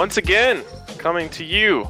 Once 0.00 0.16
again, 0.16 0.64
coming 0.96 1.28
to 1.28 1.44
you 1.44 1.86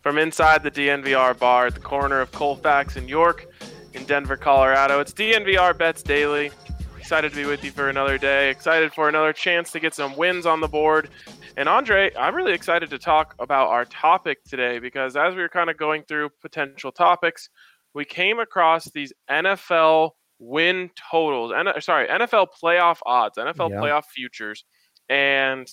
from 0.00 0.18
inside 0.18 0.64
the 0.64 0.70
DNVR 0.72 1.38
bar 1.38 1.68
at 1.68 1.74
the 1.74 1.80
corner 1.80 2.20
of 2.20 2.32
Colfax 2.32 2.96
and 2.96 3.08
York 3.08 3.46
in 3.94 4.04
Denver, 4.04 4.36
Colorado. 4.36 4.98
It's 4.98 5.12
DNVR 5.12 5.78
Bets 5.78 6.02
Daily. 6.02 6.50
Excited 6.98 7.30
to 7.30 7.36
be 7.36 7.44
with 7.44 7.62
you 7.62 7.70
for 7.70 7.88
another 7.88 8.18
day. 8.18 8.50
Excited 8.50 8.92
for 8.92 9.08
another 9.08 9.32
chance 9.32 9.70
to 9.70 9.78
get 9.78 9.94
some 9.94 10.16
wins 10.16 10.44
on 10.44 10.58
the 10.58 10.66
board. 10.66 11.08
And 11.56 11.68
Andre, 11.68 12.10
I'm 12.16 12.34
really 12.34 12.52
excited 12.52 12.90
to 12.90 12.98
talk 12.98 13.36
about 13.38 13.68
our 13.68 13.84
topic 13.84 14.42
today 14.42 14.80
because 14.80 15.14
as 15.14 15.36
we 15.36 15.40
were 15.40 15.48
kind 15.48 15.70
of 15.70 15.76
going 15.76 16.02
through 16.08 16.30
potential 16.40 16.90
topics, 16.90 17.48
we 17.94 18.04
came 18.04 18.40
across 18.40 18.90
these 18.90 19.12
NFL 19.30 20.10
win 20.40 20.90
totals, 21.12 21.52
N- 21.56 21.80
sorry, 21.80 22.08
NFL 22.08 22.48
playoff 22.60 22.98
odds, 23.06 23.38
NFL 23.38 23.70
Yeah. 23.70 23.76
playoff 23.76 24.06
futures. 24.06 24.64
And 25.08 25.72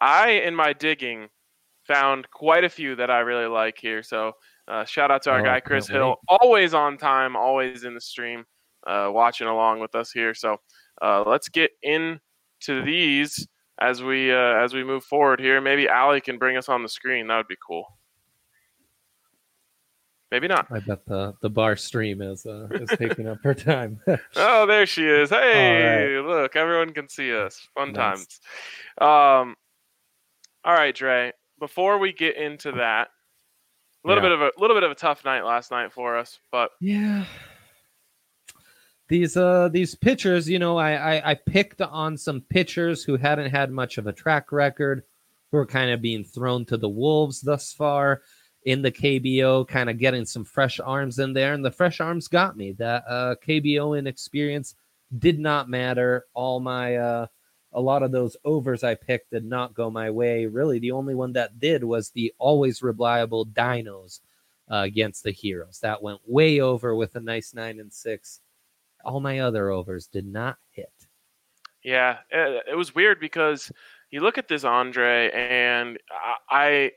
I, 0.00 0.30
in 0.30 0.54
my 0.54 0.72
digging, 0.72 1.28
found 1.86 2.30
quite 2.30 2.64
a 2.64 2.68
few 2.68 2.94
that 2.96 3.10
I 3.10 3.20
really 3.20 3.46
like 3.46 3.78
here. 3.78 4.02
So 4.02 4.32
uh, 4.68 4.84
shout 4.84 5.10
out 5.10 5.22
to 5.22 5.30
our 5.30 5.40
Oh, 5.40 5.44
guy 5.44 5.60
Chris 5.60 5.88
Hill, 5.88 6.16
always 6.28 6.74
on 6.74 6.98
time, 6.98 7.34
always 7.36 7.84
in 7.84 7.94
the 7.94 8.00
stream, 8.00 8.44
uh, 8.86 9.08
watching 9.12 9.46
along 9.46 9.80
with 9.80 9.94
us 9.94 10.10
here. 10.12 10.34
So 10.34 10.58
uh, 11.02 11.24
let's 11.26 11.48
get 11.48 11.70
into 11.82 12.20
these 12.84 13.46
as 13.80 14.02
we 14.02 14.30
uh, 14.32 14.36
as 14.62 14.74
we 14.74 14.84
move 14.84 15.04
forward 15.04 15.40
here. 15.40 15.60
Maybe 15.60 15.88
Allie 15.88 16.20
can 16.20 16.36
bring 16.38 16.56
us 16.56 16.68
on 16.68 16.82
the 16.82 16.88
screen. 16.88 17.28
That 17.28 17.36
would 17.38 17.48
be 17.48 17.56
cool. 17.66 17.84
Maybe 20.30 20.46
not. 20.46 20.66
I 20.70 20.80
bet 20.80 21.06
the 21.06 21.34
the 21.40 21.48
bar 21.48 21.74
stream 21.76 22.20
is 22.20 22.44
uh, 22.44 22.68
is 22.72 22.90
taking 22.98 23.26
up 23.28 23.38
her 23.42 23.54
time. 23.54 23.98
Oh, 24.36 24.66
there 24.66 24.84
she 24.84 25.06
is. 25.06 25.30
Hey, 25.30 26.18
look, 26.22 26.54
everyone 26.54 26.92
can 26.92 27.08
see 27.08 27.34
us. 27.34 27.66
Fun 27.74 27.92
Nice. 27.92 28.26
times. 28.98 29.40
Um, 29.48 29.54
all 30.68 30.74
right, 30.74 30.94
Dre. 30.94 31.32
Before 31.58 31.96
we 31.98 32.12
get 32.12 32.36
into 32.36 32.72
that, 32.72 33.08
a 34.04 34.08
little 34.08 34.22
Yeah. 34.22 34.28
bit 34.36 34.38
of 34.48 34.52
a 34.56 34.60
little 34.60 34.76
bit 34.76 34.82
of 34.82 34.90
a 34.90 34.94
tough 34.94 35.24
night 35.24 35.42
last 35.44 35.70
night 35.70 35.92
for 35.94 36.16
us, 36.18 36.38
but 36.52 36.72
yeah. 36.78 37.24
These 39.08 39.38
uh 39.38 39.68
these 39.70 39.94
pitchers, 39.94 40.46
you 40.46 40.58
know, 40.58 40.76
I, 40.76 41.16
I 41.16 41.30
I 41.30 41.34
picked 41.34 41.80
on 41.80 42.18
some 42.18 42.42
pitchers 42.42 43.02
who 43.02 43.16
hadn't 43.16 43.50
had 43.50 43.70
much 43.70 43.96
of 43.96 44.06
a 44.06 44.12
track 44.12 44.52
record, 44.52 45.04
who 45.50 45.56
are 45.56 45.64
kind 45.66 45.90
of 45.90 46.02
being 46.02 46.22
thrown 46.22 46.66
to 46.66 46.76
the 46.76 46.88
wolves 46.90 47.40
thus 47.40 47.72
far 47.72 48.20
in 48.64 48.82
the 48.82 48.92
KBO, 48.92 49.66
kind 49.66 49.88
of 49.88 49.96
getting 49.98 50.26
some 50.26 50.44
fresh 50.44 50.78
arms 50.80 51.18
in 51.18 51.32
there, 51.32 51.54
and 51.54 51.64
the 51.64 51.70
fresh 51.70 52.00
arms 52.02 52.28
got 52.28 52.58
me. 52.58 52.72
That 52.72 53.04
uh 53.08 53.36
KBO 53.42 53.98
inexperience 53.98 54.74
did 55.18 55.38
not 55.38 55.70
matter. 55.70 56.26
All 56.34 56.60
my 56.60 56.96
uh 56.96 57.26
a 57.72 57.80
lot 57.80 58.02
of 58.02 58.12
those 58.12 58.36
overs 58.44 58.82
I 58.84 58.94
picked 58.94 59.30
did 59.30 59.44
not 59.44 59.74
go 59.74 59.90
my 59.90 60.10
way. 60.10 60.46
Really, 60.46 60.78
the 60.78 60.92
only 60.92 61.14
one 61.14 61.32
that 61.34 61.58
did 61.58 61.84
was 61.84 62.10
the 62.10 62.32
always 62.38 62.82
reliable 62.82 63.46
dinos 63.46 64.20
uh, 64.70 64.76
against 64.84 65.22
the 65.24 65.32
heroes. 65.32 65.80
That 65.80 66.02
went 66.02 66.20
way 66.26 66.60
over 66.60 66.94
with 66.94 67.14
a 67.16 67.20
nice 67.20 67.54
nine 67.54 67.80
and 67.80 67.92
six. 67.92 68.40
All 69.04 69.20
my 69.20 69.40
other 69.40 69.70
overs 69.70 70.06
did 70.08 70.26
not 70.26 70.58
hit. 70.70 70.92
Yeah, 71.84 72.18
it, 72.30 72.64
it 72.72 72.74
was 72.74 72.94
weird 72.94 73.20
because 73.20 73.70
you 74.10 74.20
look 74.20 74.38
at 74.38 74.48
this 74.48 74.64
Andre, 74.64 75.30
and 75.32 75.98
I, 76.10 76.34
I 76.50 76.92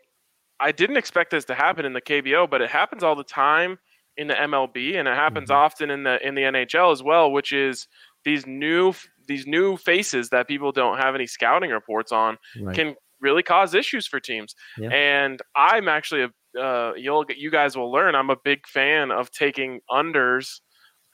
I 0.60 0.72
didn't 0.72 0.98
expect 0.98 1.32
this 1.32 1.46
to 1.46 1.56
happen 1.56 1.86
in 1.86 1.94
the 1.94 2.02
KBO, 2.02 2.50
but 2.50 2.62
it 2.62 2.70
happens 2.70 3.04
all 3.04 3.16
the 3.16 3.24
time 3.24 3.80
in 4.18 4.28
the 4.28 4.36
MLB, 4.36 4.96
and 4.98 5.08
it 5.08 5.16
happens 5.16 5.50
Mhm. 5.50 5.56
often 5.56 5.90
in 5.92 6.04
the 6.04 6.26
in 6.26 6.36
the 6.36 6.44
NHL 6.44 6.92
as 6.92 7.04
well, 7.04 7.32
which 7.32 7.54
is 7.54 7.88
these 8.26 8.46
new 8.48 8.94
these 9.28 9.46
new 9.48 9.78
faces 9.78 10.30
that 10.30 10.48
people 10.48 10.72
don't 10.72 10.98
have 10.98 11.16
any 11.16 11.28
scouting 11.28 11.70
reports 11.72 12.12
on 12.12 12.38
Right. 12.60 12.76
can 12.76 12.96
really 13.20 13.44
cause 13.44 13.74
issues 13.76 14.08
for 14.08 14.20
teams. 14.20 14.56
Yeah. 14.78 14.90
And 14.90 15.40
I'm 15.56 15.88
actually 15.88 16.24
a 16.24 16.30
uh, 16.60 16.92
you'll 16.98 17.24
you 17.38 17.50
guys 17.50 17.78
will 17.78 17.92
learn 17.92 18.14
I'm 18.14 18.30
a 18.30 18.36
big 18.44 18.68
fan 18.68 19.10
of 19.12 19.32
taking 19.32 19.80
unders 19.90 20.60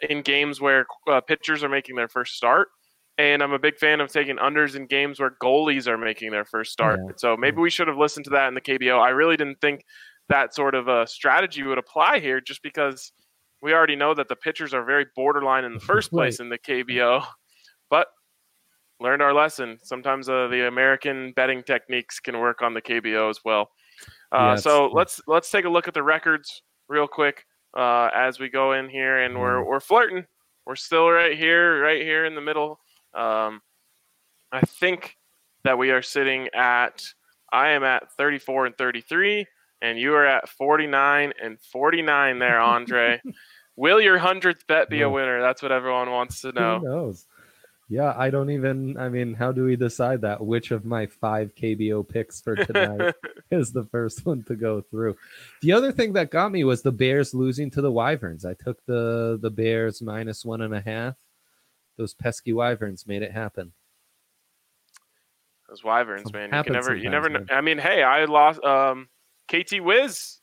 in 0.09 0.21
games 0.23 0.59
where 0.59 0.85
uh, 1.07 1.21
pitchers 1.21 1.63
are 1.63 1.69
making 1.69 1.95
their 1.95 2.07
first 2.07 2.33
start. 2.33 2.69
And 3.19 3.41
I'm 3.43 3.51
a 3.51 3.59
big 3.59 3.77
fan 3.77 3.99
of 3.99 4.11
taking 4.11 4.37
unders 4.37 4.75
in 4.75 4.85
games 4.87 5.19
where 5.19 5.31
goalies 5.41 5.87
are 5.87 5.97
making 5.97 6.31
their 6.31 6.45
first 6.45 6.71
start. 6.71 6.99
Yeah. 7.03 7.11
So 7.17 7.35
maybe 7.37 7.57
we 7.57 7.69
should 7.69 7.87
have 7.87 7.97
listened 7.97 8.25
to 8.25 8.29
that 8.31 8.47
in 8.47 8.53
the 8.53 8.61
KBO. 8.61 8.99
I 8.99 9.09
really 9.09 9.37
didn't 9.37 9.59
think 9.59 9.83
that 10.29 10.53
sort 10.53 10.75
of 10.75 10.87
a 10.87 11.07
strategy 11.07 11.63
would 11.63 11.77
apply 11.79 12.19
here 12.19 12.41
just 12.41 12.61
because 12.61 13.11
we 13.61 13.73
already 13.73 13.95
know 13.95 14.13
that 14.13 14.27
the 14.27 14.35
pitchers 14.35 14.73
are 14.73 14.83
very 14.85 15.05
borderline 15.15 15.65
in 15.65 15.73
the 15.73 15.79
first 15.91 16.11
place 16.11 16.39
in 16.39 16.49
the 16.49 16.59
KBO. 16.59 17.25
Learned 18.99 19.21
our 19.21 19.33
lesson. 19.33 19.77
Sometimes 19.83 20.27
uh, 20.27 20.47
the 20.47 20.67
American 20.67 21.31
betting 21.33 21.61
techniques 21.63 22.19
can 22.19 22.39
work 22.39 22.61
on 22.61 22.73
the 22.73 22.81
KBO 22.81 23.29
as 23.29 23.39
well. 23.45 23.69
Uh, 24.31 24.37
Yeah, 24.37 24.55
so 24.55 24.87
let's 24.91 25.21
let's 25.27 25.49
take 25.51 25.65
a 25.65 25.69
look 25.69 25.87
at 25.87 25.93
the 25.93 26.03
records 26.03 26.63
real 26.89 27.07
quick 27.07 27.45
uh, 27.75 28.09
as 28.13 28.39
we 28.39 28.49
go 28.49 28.73
in 28.73 28.89
here, 28.89 29.19
and 29.23 29.39
we're 29.39 29.61
Mm. 29.61 29.67
we're 29.67 29.79
flirting. 29.79 30.25
We're 30.65 30.75
still 30.75 31.09
right 31.09 31.37
here, 31.37 31.81
right 31.81 32.01
here 32.01 32.25
in 32.25 32.35
the 32.35 32.41
middle. 32.41 32.79
Um, 33.13 33.61
I 34.51 34.61
think 34.61 35.15
that 35.63 35.77
we 35.77 35.91
are 35.91 36.01
sitting 36.01 36.49
at. 36.53 37.03
I 37.53 37.69
am 37.69 37.83
at 37.83 38.11
34 38.17 38.65
and 38.65 38.77
33, 38.77 39.45
and 39.81 39.97
you 39.97 40.13
are 40.15 40.25
at 40.25 40.49
49 40.49 41.31
and 41.41 41.57
49 41.71 42.39
there, 42.39 42.59
Andre. 42.59 43.21
Will 43.77 44.01
your 44.01 44.17
hundredth 44.17 44.65
bet 44.67 44.89
be 44.89 45.01
a 45.03 45.09
winner? 45.09 45.39
That's 45.39 45.61
what 45.61 45.71
everyone 45.71 46.09
wants 46.11 46.41
to 46.41 46.51
know. 46.51 46.79
Who 46.79 46.85
knows? 46.85 47.25
Yeah, 47.89 48.13
I 48.17 48.29
don't 48.29 48.49
even. 48.49 48.97
I 48.97 49.07
mean, 49.07 49.33
how 49.33 49.53
do 49.53 49.63
we 49.63 49.77
decide 49.77 50.21
that? 50.21 50.45
Which 50.45 50.71
of 50.71 50.83
my 50.83 51.05
five 51.05 51.55
KBO 51.55 52.07
picks 52.07 52.41
for 52.41 52.55
tonight 52.55 53.15
is 53.51 53.71
the 53.71 53.85
first 53.85 54.25
one 54.25 54.43
to 54.43 54.55
go 54.55 54.81
through? 54.81 55.15
The 55.61 55.71
other 55.71 55.93
thing 55.93 56.13
that 56.13 56.29
got 56.29 56.51
me 56.51 56.65
was 56.65 56.81
the 56.81 56.91
Bears 56.91 57.33
losing 57.33 57.71
to 57.71 57.81
the 57.81 57.91
Wyverns. 57.91 58.43
I 58.43 58.55
took 58.55 58.85
the 58.85 59.39
the 59.41 59.49
Bears 59.49 60.01
minus 60.01 60.43
one 60.43 60.61
and 60.61 60.75
a 60.75 60.81
half. 60.81 61.15
Those 61.97 62.13
pesky 62.13 62.51
Wyverns 62.51 63.07
made 63.07 63.21
it 63.21 63.31
happen. 63.31 63.71
Those 65.69 65.83
wyverns, 65.83 66.23
Something 66.23 66.49
man. 66.49 66.59
You 66.59 66.63
can 66.63 66.73
never, 66.73 66.95
you 66.95 67.09
never. 67.09 67.29
Know. 67.29 67.45
I 67.49 67.61
mean, 67.61 67.77
hey, 67.77 68.03
I 68.03 68.25
lost. 68.25 68.63
Um, 68.63 69.09
KT 69.47 69.81
Wiz 69.81 70.39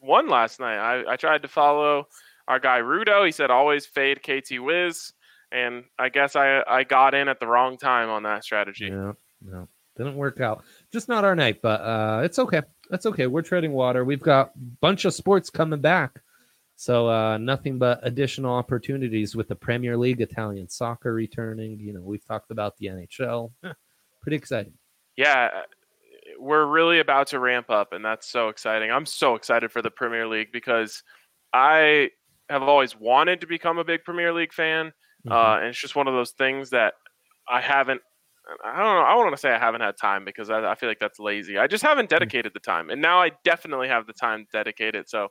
won 0.00 0.28
last 0.28 0.60
night. 0.60 0.78
I, 0.78 1.12
I 1.12 1.16
tried 1.16 1.42
to 1.42 1.48
follow 1.48 2.08
our 2.48 2.58
guy 2.58 2.80
Rudo. 2.80 3.24
He 3.24 3.32
said 3.32 3.50
always 3.50 3.86
fade 3.86 4.22
KT 4.22 4.60
Wiz, 4.60 5.12
and 5.52 5.84
I 5.98 6.08
guess 6.08 6.36
I 6.36 6.62
I 6.66 6.84
got 6.84 7.14
in 7.14 7.28
at 7.28 7.40
the 7.40 7.46
wrong 7.46 7.76
time 7.76 8.08
on 8.10 8.22
that 8.24 8.44
strategy. 8.44 8.86
Yeah, 8.86 9.12
no, 9.42 9.68
didn't 9.96 10.16
work 10.16 10.40
out. 10.40 10.64
Just 10.92 11.08
not 11.08 11.24
our 11.24 11.36
night, 11.36 11.62
but 11.62 11.80
uh, 11.80 12.22
it's 12.24 12.38
okay. 12.38 12.62
That's 12.90 13.06
okay. 13.06 13.26
We're 13.26 13.42
treading 13.42 13.72
water. 13.72 14.04
We've 14.04 14.22
got 14.22 14.48
a 14.48 14.58
bunch 14.80 15.04
of 15.04 15.14
sports 15.14 15.50
coming 15.50 15.80
back. 15.80 16.20
So 16.76 17.08
uh, 17.08 17.38
nothing 17.38 17.78
but 17.78 18.00
additional 18.02 18.54
opportunities 18.54 19.34
with 19.34 19.48
the 19.48 19.56
Premier 19.56 19.96
League, 19.96 20.20
Italian 20.20 20.68
soccer 20.68 21.14
returning. 21.14 21.80
You 21.80 21.94
know, 21.94 22.02
we've 22.02 22.24
talked 22.24 22.50
about 22.50 22.76
the 22.76 22.86
NHL. 22.86 23.50
Pretty 24.22 24.36
exciting. 24.36 24.74
yeah, 25.16 25.62
we're 26.38 26.66
really 26.66 27.00
about 27.00 27.28
to 27.28 27.38
ramp 27.38 27.70
up, 27.70 27.92
and 27.92 28.04
that's 28.04 28.28
so 28.28 28.48
exciting. 28.48 28.90
I'm 28.90 29.06
so 29.06 29.34
excited 29.36 29.72
for 29.72 29.82
the 29.82 29.90
Premier 29.90 30.26
League 30.26 30.52
because 30.52 31.02
I 31.52 32.10
have 32.48 32.62
always 32.62 32.98
wanted 32.98 33.40
to 33.40 33.46
become 33.46 33.78
a 33.78 33.84
big 33.84 34.04
Premier 34.04 34.32
League 34.32 34.52
fan, 34.52 34.92
Mhm. 35.26 35.32
uh, 35.32 35.58
and 35.58 35.68
it's 35.68 35.80
just 35.80 35.96
one 35.96 36.08
of 36.08 36.14
those 36.14 36.32
things 36.32 36.70
that 36.70 36.94
I 37.48 37.60
haven't. 37.60 38.00
I 38.64 38.76
don't 38.76 38.94
know. 38.94 39.02
I 39.02 39.10
don't 39.14 39.24
want 39.24 39.32
to 39.32 39.40
say 39.40 39.50
I 39.50 39.58
haven't 39.58 39.80
had 39.80 39.96
time 40.00 40.24
because 40.24 40.50
I, 40.50 40.64
I 40.70 40.76
feel 40.76 40.88
like 40.88 41.00
that's 41.00 41.18
lazy. 41.18 41.58
I 41.58 41.66
just 41.66 41.82
haven't 41.82 42.08
dedicated 42.08 42.52
the 42.54 42.60
time, 42.60 42.90
and 42.90 43.02
now 43.02 43.20
I 43.20 43.32
definitely 43.42 43.88
have 43.88 44.06
the 44.06 44.12
time 44.12 44.44
to 44.44 44.58
dedicate 44.58 44.94
it. 44.94 45.10
So 45.10 45.28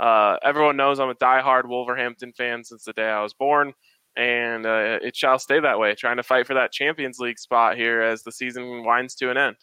uh, 0.00 0.38
everyone 0.42 0.76
knows 0.76 0.98
I'm 0.98 1.08
a 1.08 1.14
diehard 1.14 1.66
Wolverhampton 1.68 2.32
fan 2.32 2.64
since 2.64 2.82
the 2.82 2.92
day 2.94 3.08
I 3.08 3.22
was 3.22 3.32
born, 3.32 3.74
and 4.16 4.66
uh, 4.66 4.98
it 5.02 5.14
shall 5.14 5.38
stay 5.38 5.60
that 5.60 5.78
way. 5.78 5.94
Trying 5.94 6.16
to 6.16 6.24
fight 6.24 6.48
for 6.48 6.54
that 6.54 6.72
Champions 6.72 7.20
League 7.20 7.38
spot 7.38 7.76
here 7.76 8.02
as 8.02 8.24
the 8.24 8.32
season 8.32 8.84
winds 8.84 9.14
to 9.16 9.30
an 9.30 9.36
end. 9.36 9.56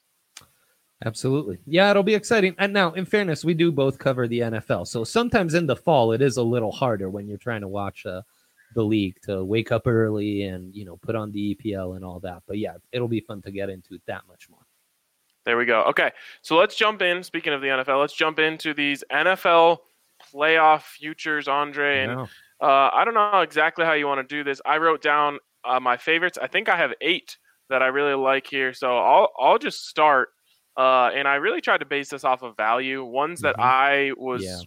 Absolutely. 1.04 1.60
Yeah, 1.66 1.92
it'll 1.92 2.04
be 2.04 2.16
exciting. 2.16 2.56
And 2.58 2.72
now, 2.72 2.94
in 2.94 3.06
fairness, 3.06 3.44
we 3.44 3.54
do 3.54 3.72
both 3.72 4.00
cover 4.00 4.28
the 4.28 4.40
NFL. 4.40 4.88
So 4.88 5.04
sometimes 5.04 5.54
in 5.54 5.68
the 5.68 5.76
fall, 5.76 6.14
it 6.14 6.22
is 6.22 6.38
a 6.38 6.44
little 6.44 6.72
harder 6.72 7.10
when 7.10 7.28
you're 7.28 7.38
trying 7.38 7.62
to 7.62 7.68
watch 7.68 8.06
uh, 8.06 8.22
the 8.74 8.84
league 8.84 9.18
to 9.24 9.44
wake 9.44 9.72
up 9.72 9.88
early 9.88 10.44
and, 10.44 10.74
you 10.76 10.86
know, 10.86 10.98
put 10.98 11.16
on 11.16 11.32
the 11.32 11.56
EPL 11.56 11.96
and 11.96 12.04
all 12.04 12.20
that. 12.22 12.44
But 12.48 12.58
yeah, 12.58 12.76
it'll 12.92 13.08
be 13.08 13.20
fun 13.22 13.42
to 13.44 13.52
get 13.52 13.70
into 13.70 14.00
that 14.08 14.24
much 14.28 14.50
more. 14.50 14.60
There 15.46 15.58
we 15.58 15.66
go. 15.66 15.84
Okay, 15.84 16.12
so 16.42 16.58
let's 16.58 16.76
jump 16.76 17.02
in. 17.04 17.24
Speaking 17.24 17.54
of 17.54 17.62
the 17.62 17.68
NFL, 17.68 18.00
let's 18.02 18.14
jump 18.16 18.40
into 18.40 18.74
these 18.74 19.04
NFL 19.12 19.78
playoff 20.34 20.82
futures, 20.82 21.48
Andre. 21.48 22.00
And 22.04 22.12
uh, 22.62 22.90
I 22.92 23.04
don't 23.06 23.14
know 23.14 23.42
exactly 23.42 23.86
how 23.86 23.94
you 23.94 24.08
want 24.08 24.28
to 24.28 24.36
do 24.36 24.44
this. 24.44 24.60
I 24.66 24.78
wrote 24.78 25.02
down 25.04 25.38
uh, 25.64 25.80
my 25.80 25.98
favorites. 25.98 26.40
I 26.42 26.48
think 26.48 26.68
I 26.68 26.76
have 26.78 26.94
eight 27.02 27.38
that 27.70 27.84
I 27.84 27.88
really 27.88 28.16
like 28.16 28.48
here. 28.48 28.74
So 28.74 28.98
I'll 28.98 29.32
I'll 29.40 29.58
just 29.60 29.88
start. 29.88 30.30
Uh, 30.78 31.10
and 31.14 31.28
I 31.28 31.36
really 31.36 31.62
tried 31.62 31.80
to 31.80 31.86
base 31.86 32.10
this 32.10 32.24
off 32.24 32.42
of 32.44 32.58
value. 32.58 33.04
Ones 33.04 33.42
that 33.42 33.56
Mhm. 33.56 33.64
I 33.64 34.12
was 34.18 34.44
Yeah. 34.44 34.58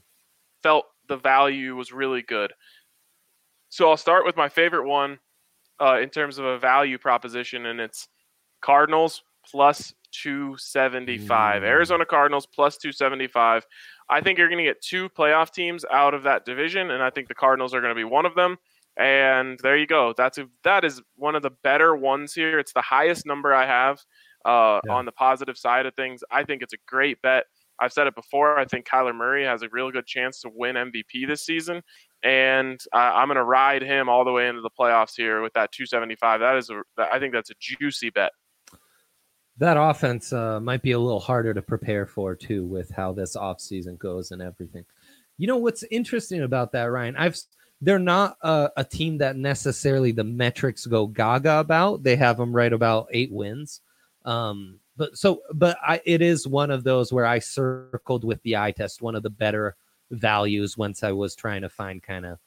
felt 0.62 0.86
the 1.08 1.16
value 1.16 1.74
was 1.76 1.92
really 1.92 2.22
good. 2.22 2.52
So 3.68 3.90
I'll 3.90 3.96
start 3.96 4.24
with 4.24 4.36
my 4.36 4.48
favorite 4.48 4.86
one 4.86 5.18
uh, 5.80 5.98
in 6.00 6.08
terms 6.10 6.38
of 6.38 6.44
a 6.44 6.58
value 6.58 6.98
proposition, 6.98 7.66
and 7.66 7.80
it's 7.80 8.08
Cardinals 8.62 9.22
plus 9.44 9.92
275. 10.12 11.62
Ooh. 11.62 11.66
Arizona 11.66 12.04
Cardinals 12.04 12.46
plus 12.46 12.76
275. 12.78 13.66
I 14.10 14.20
think 14.20 14.38
you're 14.38 14.48
going 14.48 14.58
to 14.58 14.64
get 14.64 14.80
two 14.80 15.08
playoff 15.10 15.52
teams 15.52 15.84
out 15.92 16.14
of 16.14 16.22
that 16.24 16.44
division, 16.44 16.90
and 16.90 17.02
I 17.02 17.10
think 17.10 17.28
the 17.28 17.34
Cardinals 17.34 17.74
are 17.74 17.80
going 17.80 17.94
to 17.94 17.98
be 17.98 18.04
one 18.04 18.26
of 18.26 18.34
them. 18.34 18.56
And 18.96 19.60
there 19.62 19.76
you 19.76 19.86
go. 19.86 20.12
That's 20.16 20.38
a, 20.38 20.48
that 20.64 20.84
is 20.84 21.00
one 21.14 21.36
of 21.36 21.42
the 21.42 21.52
better 21.62 21.94
ones 21.94 22.32
here. 22.34 22.58
It's 22.58 22.72
the 22.72 22.82
highest 22.82 23.26
number 23.26 23.54
I 23.54 23.64
have 23.66 24.00
uh, 24.44 24.80
Yeah. 24.86 24.92
on 24.94 25.04
the 25.04 25.12
positive 25.12 25.56
side 25.56 25.86
of 25.86 25.94
things. 25.94 26.24
I 26.32 26.42
think 26.42 26.62
it's 26.62 26.72
a 26.72 26.78
great 26.86 27.20
bet. 27.22 27.44
I've 27.78 27.92
said 27.92 28.08
it 28.08 28.16
before. 28.16 28.58
I 28.58 28.64
think 28.64 28.88
Kyler 28.88 29.14
Murray 29.14 29.44
has 29.44 29.62
a 29.62 29.68
real 29.70 29.92
good 29.92 30.04
chance 30.06 30.40
to 30.40 30.50
win 30.52 30.74
MVP 30.74 31.28
this 31.28 31.46
season, 31.46 31.80
and 32.22 32.80
I'm 32.92 33.28
going 33.28 33.36
to 33.36 33.44
ride 33.44 33.82
him 33.82 34.08
all 34.08 34.24
the 34.24 34.32
way 34.32 34.48
into 34.48 34.60
the 34.60 34.70
playoffs 34.70 35.14
here 35.16 35.42
with 35.42 35.52
that 35.54 35.72
275. 35.72 36.40
That 36.40 36.56
is, 36.56 36.70
a, 36.70 36.82
I 36.98 37.18
think 37.18 37.32
that's 37.32 37.50
a 37.50 37.54
juicy 37.60 38.10
bet. 38.10 38.32
That 39.58 39.76
offense 39.76 40.32
uh, 40.32 40.60
might 40.60 40.82
be 40.82 40.92
a 40.92 40.98
little 40.98 41.20
harder 41.20 41.52
to 41.52 41.62
prepare 41.62 42.06
for 42.06 42.34
too, 42.34 42.64
with 42.64 42.90
how 42.90 43.12
this 43.12 43.36
offseason 43.36 43.98
goes 43.98 44.30
and 44.30 44.40
everything. 44.40 44.84
You 45.36 45.46
know 45.46 45.56
what's 45.56 45.84
interesting 45.90 46.42
about 46.42 46.72
that, 46.72 46.84
Ryan? 46.84 47.16
I've 47.16 47.36
they're 47.80 47.98
not 47.98 48.36
a, 48.42 48.70
a 48.76 48.84
team 48.84 49.18
that 49.18 49.36
necessarily 49.36 50.12
the 50.12 50.24
metrics 50.24 50.86
go 50.86 51.06
gaga 51.06 51.60
about. 51.60 52.02
They 52.02 52.16
have 52.16 52.36
them 52.36 52.54
right 52.54 52.72
about 52.72 53.08
eight 53.12 53.32
wins. 53.32 53.80
Um, 54.24 54.80
but 54.96 55.16
so, 55.16 55.42
but 55.54 55.78
I, 55.80 56.00
it 56.04 56.20
is 56.20 56.46
one 56.46 56.72
of 56.72 56.82
those 56.82 57.12
where 57.12 57.26
I 57.26 57.38
circled 57.38 58.24
with 58.24 58.42
the 58.42 58.56
eye 58.56 58.72
test, 58.72 59.00
one 59.00 59.14
of 59.14 59.22
the 59.22 59.30
better 59.30 59.76
values 60.10 60.76
once 60.76 61.02
I 61.02 61.12
was 61.12 61.34
trying 61.34 61.62
to 61.62 61.68
find 61.68 62.02
kind 62.02 62.26
of 62.26 62.38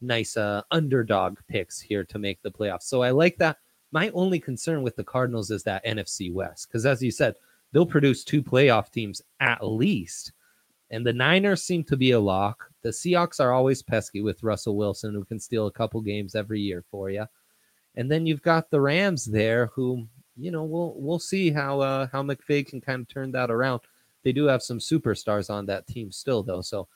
nice 0.00 0.36
uh, 0.36 0.62
underdog 0.70 1.38
picks 1.48 1.80
here 1.80 2.04
to 2.04 2.18
make 2.18 2.42
the 2.42 2.50
playoffs. 2.50 2.82
So 2.82 3.02
I 3.02 3.10
like 3.10 3.36
that. 3.38 3.58
My 3.92 4.10
only 4.10 4.38
concern 4.38 4.82
with 4.82 4.96
the 4.96 5.04
Cardinals 5.04 5.50
is 5.50 5.62
that 5.62 5.84
NFC 5.84 6.32
West, 6.32 6.68
because 6.68 6.86
as 6.86 7.02
you 7.02 7.10
said, 7.10 7.36
they'll 7.72 7.86
produce 7.86 8.24
two 8.24 8.42
playoff 8.42 8.90
teams 8.90 9.22
at 9.40 9.66
least. 9.66 10.32
And 10.90 11.04
the 11.04 11.12
Niners 11.12 11.62
seem 11.62 11.82
to 11.84 11.96
be 11.96 12.12
a 12.12 12.20
lock. 12.20 12.70
The 12.82 12.90
Seahawks 12.90 13.40
are 13.40 13.52
always 13.52 13.82
pesky 13.82 14.20
with 14.22 14.42
Russell 14.42 14.76
Wilson, 14.76 15.14
who 15.14 15.24
can 15.24 15.40
steal 15.40 15.66
a 15.66 15.72
couple 15.72 16.00
games 16.00 16.34
every 16.34 16.60
year 16.60 16.84
for 16.90 17.10
you. 17.10 17.26
And 17.96 18.10
then 18.10 18.26
you've 18.26 18.42
got 18.42 18.70
the 18.70 18.80
Rams 18.80 19.24
there, 19.24 19.66
who 19.74 20.06
you 20.36 20.50
know 20.50 20.64
we'll 20.64 20.94
we'll 20.96 21.18
see 21.18 21.50
how 21.50 21.80
uh, 21.80 22.06
how 22.12 22.22
McVay 22.22 22.66
can 22.66 22.80
kind 22.80 23.00
of 23.00 23.08
turn 23.08 23.32
that 23.32 23.50
around. 23.50 23.80
They 24.22 24.32
do 24.32 24.44
have 24.46 24.62
some 24.62 24.78
superstars 24.78 25.50
on 25.50 25.66
that 25.66 25.86
team 25.86 26.12
still, 26.12 26.42
though, 26.42 26.60
so 26.60 26.88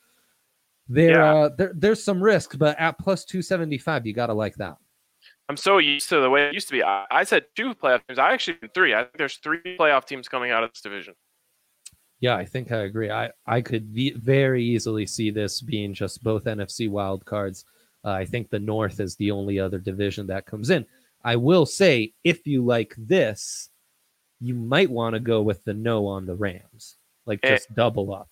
there 0.90 1.10
Yeah. 1.20 1.34
uh, 1.34 1.48
there 1.56 1.72
there's 1.74 2.02
some 2.02 2.22
risk. 2.22 2.58
But 2.58 2.78
at 2.78 2.98
plus 2.98 3.24
two 3.24 3.40
seventy 3.42 3.78
five, 3.78 4.06
you 4.06 4.12
gotta 4.12 4.34
like 4.34 4.56
that. 4.56 4.76
I'm 5.48 5.56
so 5.56 5.78
used 5.78 6.08
to 6.10 6.20
the 6.20 6.30
way 6.30 6.46
it 6.48 6.54
used 6.54 6.68
to 6.68 6.72
be. 6.74 6.82
I, 6.82 7.06
I 7.10 7.24
said 7.24 7.44
two 7.56 7.74
playoff 7.74 8.02
teams. 8.06 8.18
I 8.18 8.32
actually 8.32 8.58
three. 8.74 8.94
I 8.94 9.04
think 9.04 9.16
there's 9.16 9.36
three 9.38 9.60
playoff 9.78 10.04
teams 10.04 10.28
coming 10.28 10.50
out 10.50 10.62
of 10.62 10.70
this 10.70 10.80
division. 10.80 11.14
Yeah, 12.20 12.36
I 12.36 12.44
think 12.44 12.70
I 12.70 12.80
agree. 12.82 13.10
I 13.10 13.30
I 13.46 13.60
could 13.62 13.86
ve- 13.86 14.12
very 14.16 14.62
easily 14.64 15.06
see 15.06 15.30
this 15.30 15.60
being 15.62 15.94
just 15.94 16.22
both 16.22 16.44
NFC 16.44 16.88
wild 16.90 17.24
cards. 17.24 17.64
Uh, 18.04 18.10
I 18.10 18.24
think 18.24 18.48
the 18.50 18.58
North 18.58 19.00
is 19.00 19.16
the 19.16 19.30
only 19.30 19.58
other 19.58 19.78
division 19.78 20.26
that 20.28 20.46
comes 20.46 20.70
in. 20.70 20.86
I 21.22 21.36
will 21.36 21.66
say, 21.66 22.12
if 22.24 22.46
you 22.46 22.64
like 22.64 22.94
this, 22.96 23.68
you 24.40 24.54
might 24.54 24.88
want 24.90 25.14
to 25.14 25.20
go 25.20 25.42
with 25.42 25.62
the 25.64 25.74
no 25.74 26.06
on 26.06 26.24
the 26.26 26.34
Rams, 26.34 26.96
like 27.26 27.40
Eh. 27.42 27.50
just 27.56 27.74
double 27.74 28.14
up. 28.14 28.28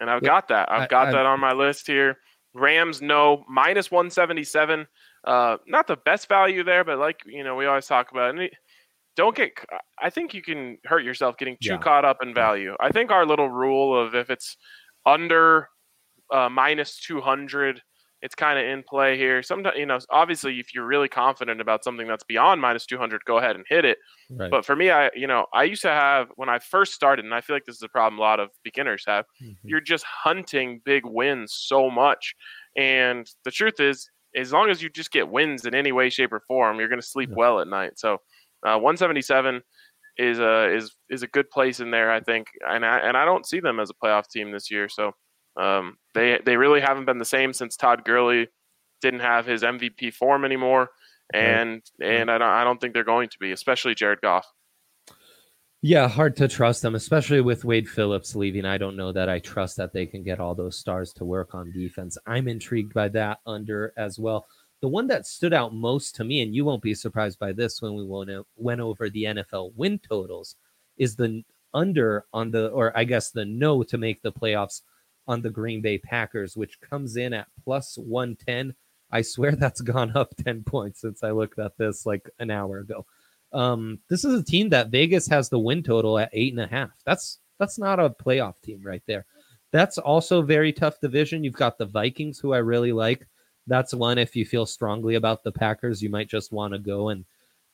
And 0.00 0.10
I've 0.10 0.22
got 0.22 0.48
that. 0.48 0.70
I've 0.70 0.88
got 0.88 1.08
I- 1.08 1.12
that 1.12 1.26
on 1.26 1.40
my 1.40 1.52
list 1.52 1.86
here. 1.86 2.18
Rams, 2.54 3.02
no, 3.02 3.44
minus 3.48 3.90
177. 3.90 4.86
Uh, 5.24 5.58
not 5.66 5.86
the 5.86 5.96
best 5.96 6.28
value 6.28 6.62
there, 6.64 6.84
but 6.84 6.98
like, 6.98 7.20
you 7.26 7.44
know, 7.44 7.54
we 7.54 7.66
always 7.66 7.86
talk 7.86 8.10
about 8.12 8.38
it. 8.38 8.52
Don't 9.16 9.34
get, 9.36 9.52
I 10.00 10.10
think 10.10 10.32
you 10.34 10.42
can 10.42 10.78
hurt 10.84 11.02
yourself 11.04 11.36
getting 11.38 11.56
too 11.62 11.70
Yeah. 11.72 11.78
caught 11.78 12.04
up 12.04 12.18
in 12.22 12.32
value. 12.34 12.74
I 12.80 12.90
think 12.90 13.10
our 13.10 13.26
little 13.26 13.48
rule 13.50 13.98
of 13.98 14.14
if 14.14 14.30
it's 14.30 14.56
under 15.04 15.68
uh, 16.32 16.48
minus 16.48 16.98
200, 17.00 17.80
it's 18.26 18.34
kind 18.34 18.58
of 18.58 18.66
in 18.66 18.82
play 18.82 19.16
here. 19.16 19.42
Sometimes, 19.42 19.78
you 19.78 19.86
know, 19.86 19.98
obviously, 20.10 20.60
if 20.60 20.74
you're 20.74 20.86
really 20.86 21.08
confident 21.08 21.60
about 21.60 21.84
something 21.84 22.08
that's 22.08 22.24
beyond 22.24 22.60
minus 22.60 22.86
200, 22.86 23.24
go 23.24 23.38
ahead 23.38 23.56
and 23.56 23.64
hit 23.68 23.84
it. 23.86 23.98
Right. 24.28 24.56
But 24.56 24.64
for 24.64 24.76
me, 24.76 24.90
I, 24.90 25.10
you 25.14 25.26
know, 25.26 25.46
I 25.54 25.64
used 25.64 25.82
to 25.82 25.90
have, 25.90 26.28
when 26.36 26.48
I 26.48 26.58
first 26.58 26.92
started, 26.94 27.24
and 27.24 27.34
I 27.34 27.40
feel 27.40 27.56
like 27.56 27.64
this 27.64 27.76
is 27.76 27.82
a 27.82 27.88
problem 27.88 28.18
a 28.18 28.22
lot 28.22 28.40
of 28.40 28.50
beginners 28.62 29.04
have 29.06 29.24
Mhm. 29.40 29.76
you're 29.76 29.80
just 29.80 30.04
hunting 30.04 30.80
big 30.84 31.02
wins 31.04 31.52
so 31.54 31.90
much. 31.90 32.34
And 32.76 33.26
the 33.44 33.50
truth 33.50 33.80
is, 33.80 34.08
as 34.36 34.52
long 34.52 34.70
as 34.70 34.82
you 34.82 34.90
just 34.90 35.10
get 35.10 35.28
wins 35.28 35.64
in 35.66 35.74
any 35.74 35.92
way, 35.92 36.10
shape, 36.10 36.32
or 36.32 36.40
form, 36.46 36.78
you're 36.78 36.88
going 36.88 37.00
to 37.00 37.06
sleep 37.06 37.30
Yeah. 37.30 37.36
well 37.36 37.60
at 37.60 37.68
night. 37.68 37.98
So, 37.98 38.18
uh, 38.64 38.78
177 38.78 39.62
is 40.18 40.38
a 40.38 40.74
is 40.74 40.96
is 41.10 41.22
a 41.22 41.28
good 41.28 41.50
place 41.50 41.80
in 41.80 41.90
there, 41.90 42.10
I 42.12 42.20
think. 42.20 42.48
And 42.68 42.84
I 42.86 42.98
and 42.98 43.16
I 43.16 43.24
don't 43.24 43.46
see 43.46 43.60
them 43.60 43.80
as 43.80 43.90
a 43.90 43.94
playoff 43.94 44.28
team 44.28 44.52
this 44.52 44.70
year. 44.70 44.88
So, 44.88 45.12
um, 45.56 45.96
they 46.14 46.38
they 46.44 46.56
really 46.56 46.80
haven't 46.80 47.06
been 47.06 47.18
the 47.18 47.24
same 47.24 47.52
since 47.52 47.76
Todd 47.76 48.04
Gurley 48.04 48.48
didn't 49.00 49.20
have 49.20 49.46
his 49.46 49.62
MVP 49.62 50.12
form 50.14 50.44
anymore. 50.44 50.90
Right. 51.32 51.40
And 51.40 51.82
and 52.00 52.30
I 52.30 52.38
don't 52.38 52.48
I 52.48 52.64
don't 52.64 52.80
think 52.80 52.94
they're 52.94 53.04
going 53.04 53.28
to 53.30 53.38
be, 53.38 53.52
especially 53.52 53.94
Jared 53.94 54.20
Goff. 54.20 54.46
Yeah, 55.82 56.08
hard 56.08 56.36
to 56.36 56.48
trust 56.48 56.82
them, 56.82 56.94
especially 56.94 57.40
with 57.40 57.64
Wade 57.64 57.88
Phillips 57.88 58.34
leaving. 58.34 58.64
I 58.64 58.78
don't 58.78 58.96
know 58.96 59.12
that 59.12 59.28
I 59.28 59.38
trust 59.38 59.76
that 59.76 59.92
they 59.92 60.06
can 60.06 60.24
get 60.24 60.40
all 60.40 60.54
those 60.54 60.78
stars 60.78 61.12
to 61.14 61.24
work 61.24 61.54
on 61.54 61.70
defense. 61.70 62.18
I'm 62.26 62.48
intrigued 62.48 62.94
by 62.94 63.08
that 63.10 63.38
under 63.46 63.92
as 63.96 64.18
well. 64.18 64.46
The 64.80 64.88
one 64.88 65.06
that 65.08 65.26
stood 65.26 65.52
out 65.52 65.74
most 65.74 66.16
to 66.16 66.24
me, 66.24 66.42
and 66.42 66.54
you 66.54 66.64
won't 66.64 66.82
be 66.82 66.94
surprised 66.94 67.38
by 67.38 67.52
this 67.52 67.80
when 67.80 67.94
we 67.94 68.04
went 68.56 68.80
over 68.80 69.08
the 69.08 69.24
NFL 69.24 69.74
win 69.76 69.98
totals, 69.98 70.56
is 70.96 71.14
the 71.14 71.44
under 71.72 72.24
on 72.32 72.50
the, 72.50 72.68
or 72.68 72.96
I 72.96 73.04
guess 73.04 73.30
the 73.30 73.44
no 73.44 73.82
to 73.84 73.98
make 73.98 74.22
the 74.22 74.32
playoffs 74.32 74.82
on 75.26 75.42
the 75.42 75.50
Green 75.50 75.80
Bay 75.80 75.98
Packers, 75.98 76.56
which 76.56 76.80
comes 76.80 77.16
in 77.16 77.32
at 77.32 77.48
plus 77.64 77.96
110. 77.98 78.74
I 79.10 79.22
swear 79.22 79.52
that's 79.56 79.80
gone 79.80 80.16
up 80.16 80.34
10 80.36 80.64
points 80.64 81.00
since 81.00 81.22
I 81.22 81.30
looked 81.30 81.58
at 81.58 81.76
this 81.78 82.06
like 82.06 82.28
an 82.38 82.50
hour 82.50 82.78
ago. 82.78 83.06
Um, 83.52 84.00
this 84.08 84.24
is 84.24 84.40
a 84.40 84.44
team 84.44 84.68
that 84.70 84.90
Vegas 84.90 85.26
has 85.28 85.48
the 85.48 85.58
win 85.58 85.82
total 85.82 86.18
at 86.18 86.30
eight 86.32 86.52
and 86.52 86.60
a 86.60 86.66
half. 86.66 86.90
That's 87.04 87.38
that's 87.58 87.78
not 87.78 88.00
a 88.00 88.10
playoff 88.10 88.60
team 88.60 88.82
right 88.84 89.02
there. 89.06 89.24
That's 89.72 89.98
also 89.98 90.42
very 90.42 90.72
tough 90.72 91.00
division. 91.00 91.42
You've 91.42 91.54
got 91.54 91.78
the 91.78 91.86
Vikings, 91.86 92.38
who 92.38 92.52
I 92.52 92.58
really 92.58 92.92
like. 92.92 93.26
That's 93.66 93.94
one 93.94 94.18
if 94.18 94.36
you 94.36 94.44
feel 94.44 94.66
strongly 94.66 95.14
about 95.14 95.42
the 95.42 95.52
Packers, 95.52 96.02
you 96.02 96.10
might 96.10 96.28
just 96.28 96.52
want 96.52 96.72
to 96.72 96.78
go 96.78 97.08
and 97.08 97.24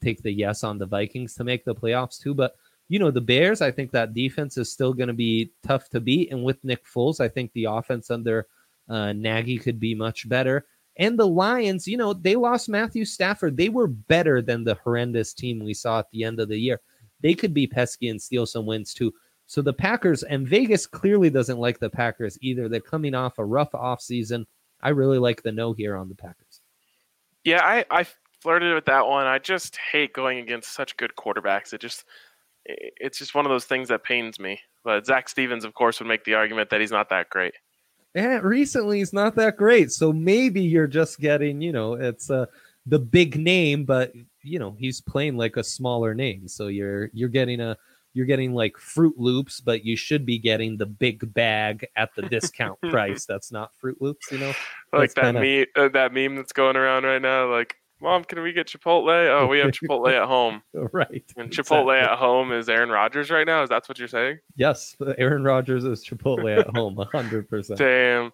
take 0.02 0.22
the 0.22 0.32
yes 0.32 0.64
on 0.64 0.78
the 0.78 0.86
Vikings 0.86 1.34
to 1.34 1.44
make 1.44 1.64
the 1.64 1.74
playoffs 1.74 2.20
too. 2.20 2.34
But 2.34 2.54
you 2.92 2.98
know, 2.98 3.10
the 3.10 3.22
Bears, 3.22 3.62
I 3.62 3.70
think 3.70 3.90
that 3.92 4.12
defense 4.12 4.58
is 4.58 4.70
still 4.70 4.92
going 4.92 5.08
to 5.08 5.14
be 5.14 5.50
tough 5.62 5.88
to 5.88 5.98
beat. 5.98 6.30
And 6.30 6.44
with 6.44 6.62
Nick 6.62 6.84
Foles, 6.84 7.20
I 7.20 7.28
think 7.28 7.50
the 7.54 7.64
offense 7.64 8.10
under 8.10 8.48
uh, 8.86 9.14
Nagy 9.14 9.56
could 9.56 9.80
be 9.80 9.94
much 9.94 10.28
better. 10.28 10.66
And 10.98 11.18
the 11.18 11.26
Lions, 11.26 11.88
you 11.88 11.96
know, 11.96 12.12
they 12.12 12.36
lost 12.36 12.68
Matthew 12.68 13.06
Stafford. 13.06 13.56
They 13.56 13.70
were 13.70 13.86
better 13.86 14.42
than 14.42 14.62
the 14.62 14.74
horrendous 14.74 15.32
team 15.32 15.64
we 15.64 15.72
saw 15.72 16.00
at 16.00 16.10
the 16.10 16.22
end 16.22 16.38
of 16.38 16.50
the 16.50 16.58
year. 16.58 16.82
They 17.22 17.32
could 17.32 17.54
be 17.54 17.66
pesky 17.66 18.10
and 18.10 18.20
steal 18.20 18.44
some 18.44 18.66
wins 18.66 18.92
too. 18.92 19.14
So 19.46 19.62
the 19.62 19.72
Packers 19.72 20.22
and 20.22 20.46
Vegas 20.46 20.86
clearly 20.86 21.30
doesn't 21.30 21.58
like 21.58 21.78
the 21.78 21.88
Packers 21.88 22.36
either. 22.42 22.68
They're 22.68 22.80
coming 22.80 23.14
off 23.14 23.38
a 23.38 23.44
rough 23.46 23.72
offseason. 23.72 24.44
I 24.82 24.90
really 24.90 25.18
like 25.18 25.42
the 25.42 25.52
no 25.52 25.72
here 25.72 25.96
on 25.96 26.10
the 26.10 26.14
Packers. 26.14 26.60
Yeah, 27.42 27.64
I, 27.64 27.86
I 27.90 28.06
flirted 28.42 28.74
with 28.74 28.84
that 28.84 29.06
one. 29.06 29.26
I 29.26 29.38
just 29.38 29.76
hate 29.76 30.12
going 30.12 30.40
against 30.40 30.74
such 30.74 30.94
good 30.98 31.12
quarterbacks. 31.16 31.72
It 31.72 31.80
just 31.80 32.04
it's 32.64 33.18
just 33.18 33.34
one 33.34 33.44
of 33.46 33.50
those 33.50 33.64
things 33.64 33.88
that 33.88 34.04
pains 34.04 34.38
me. 34.38 34.60
But 34.84 35.06
Zach 35.06 35.28
Stevens, 35.28 35.64
of 35.64 35.74
course, 35.74 35.98
would 36.00 36.08
make 36.08 36.24
the 36.24 36.34
argument 36.34 36.70
that 36.70 36.80
he's 36.80 36.90
not 36.90 37.08
that 37.10 37.30
great. 37.30 37.54
And 38.14 38.42
recently 38.42 38.98
he's 38.98 39.12
not 39.12 39.36
that 39.36 39.56
great. 39.56 39.90
So 39.90 40.12
maybe 40.12 40.60
you're 40.60 40.86
just 40.86 41.18
getting, 41.20 41.60
you 41.62 41.72
know, 41.72 41.94
it's 41.94 42.30
uh 42.30 42.46
the 42.86 42.98
big 42.98 43.36
name, 43.38 43.84
but 43.84 44.12
you 44.42 44.58
know, 44.58 44.76
he's 44.78 45.00
playing 45.00 45.36
like 45.36 45.56
a 45.56 45.64
smaller 45.64 46.14
name. 46.14 46.48
So 46.48 46.66
you're 46.66 47.10
you're 47.14 47.28
getting 47.28 47.60
a 47.60 47.76
you're 48.14 48.26
getting 48.26 48.52
like 48.52 48.74
Froot 48.74 49.14
Loops, 49.16 49.60
but 49.60 49.84
you 49.86 49.96
should 49.96 50.26
be 50.26 50.38
getting 50.38 50.76
the 50.76 50.84
big 50.84 51.32
bag 51.32 51.86
at 51.96 52.14
the 52.14 52.22
discount 52.22 52.78
price. 52.90 53.24
That's 53.24 53.50
not 53.50 53.70
Froot 53.82 53.96
Loops, 54.00 54.30
you 54.30 54.36
know. 54.38 54.52
Like 54.92 55.14
That's 55.14 55.14
that 55.14 55.22
kinda- 55.22 55.40
meme, 55.40 55.66
uh, 55.76 55.88
that 55.88 56.12
meme 56.12 56.36
that's 56.36 56.52
going 56.52 56.76
around 56.76 57.04
right 57.04 57.22
now. 57.22 57.50
Like, 57.50 57.76
Mom, 58.02 58.24
can 58.24 58.42
we 58.42 58.52
get 58.52 58.66
Chipotle? 58.66 59.28
Oh, 59.30 59.46
we 59.46 59.60
have 59.60 59.70
Chipotle 59.70 60.12
at 60.12 60.26
home. 60.26 60.62
Right. 60.92 61.24
And 61.36 61.50
Chipotle 61.50 61.94
exactly. 61.94 61.98
at 61.98 62.18
home 62.18 62.52
is 62.52 62.68
Aaron 62.68 62.90
Rodgers 62.90 63.30
right 63.30 63.46
now. 63.46 63.62
Is 63.62 63.68
that 63.68 63.84
what 63.88 63.98
you're 63.98 64.08
saying? 64.08 64.38
Yes, 64.56 64.96
Aaron 65.16 65.44
Rodgers 65.44 65.84
is 65.84 66.04
Chipotle 66.04 66.58
at 66.58 66.66
home, 66.76 66.98
hundred 67.12 67.48
percent. 67.48 67.78
Damn. 67.78 68.32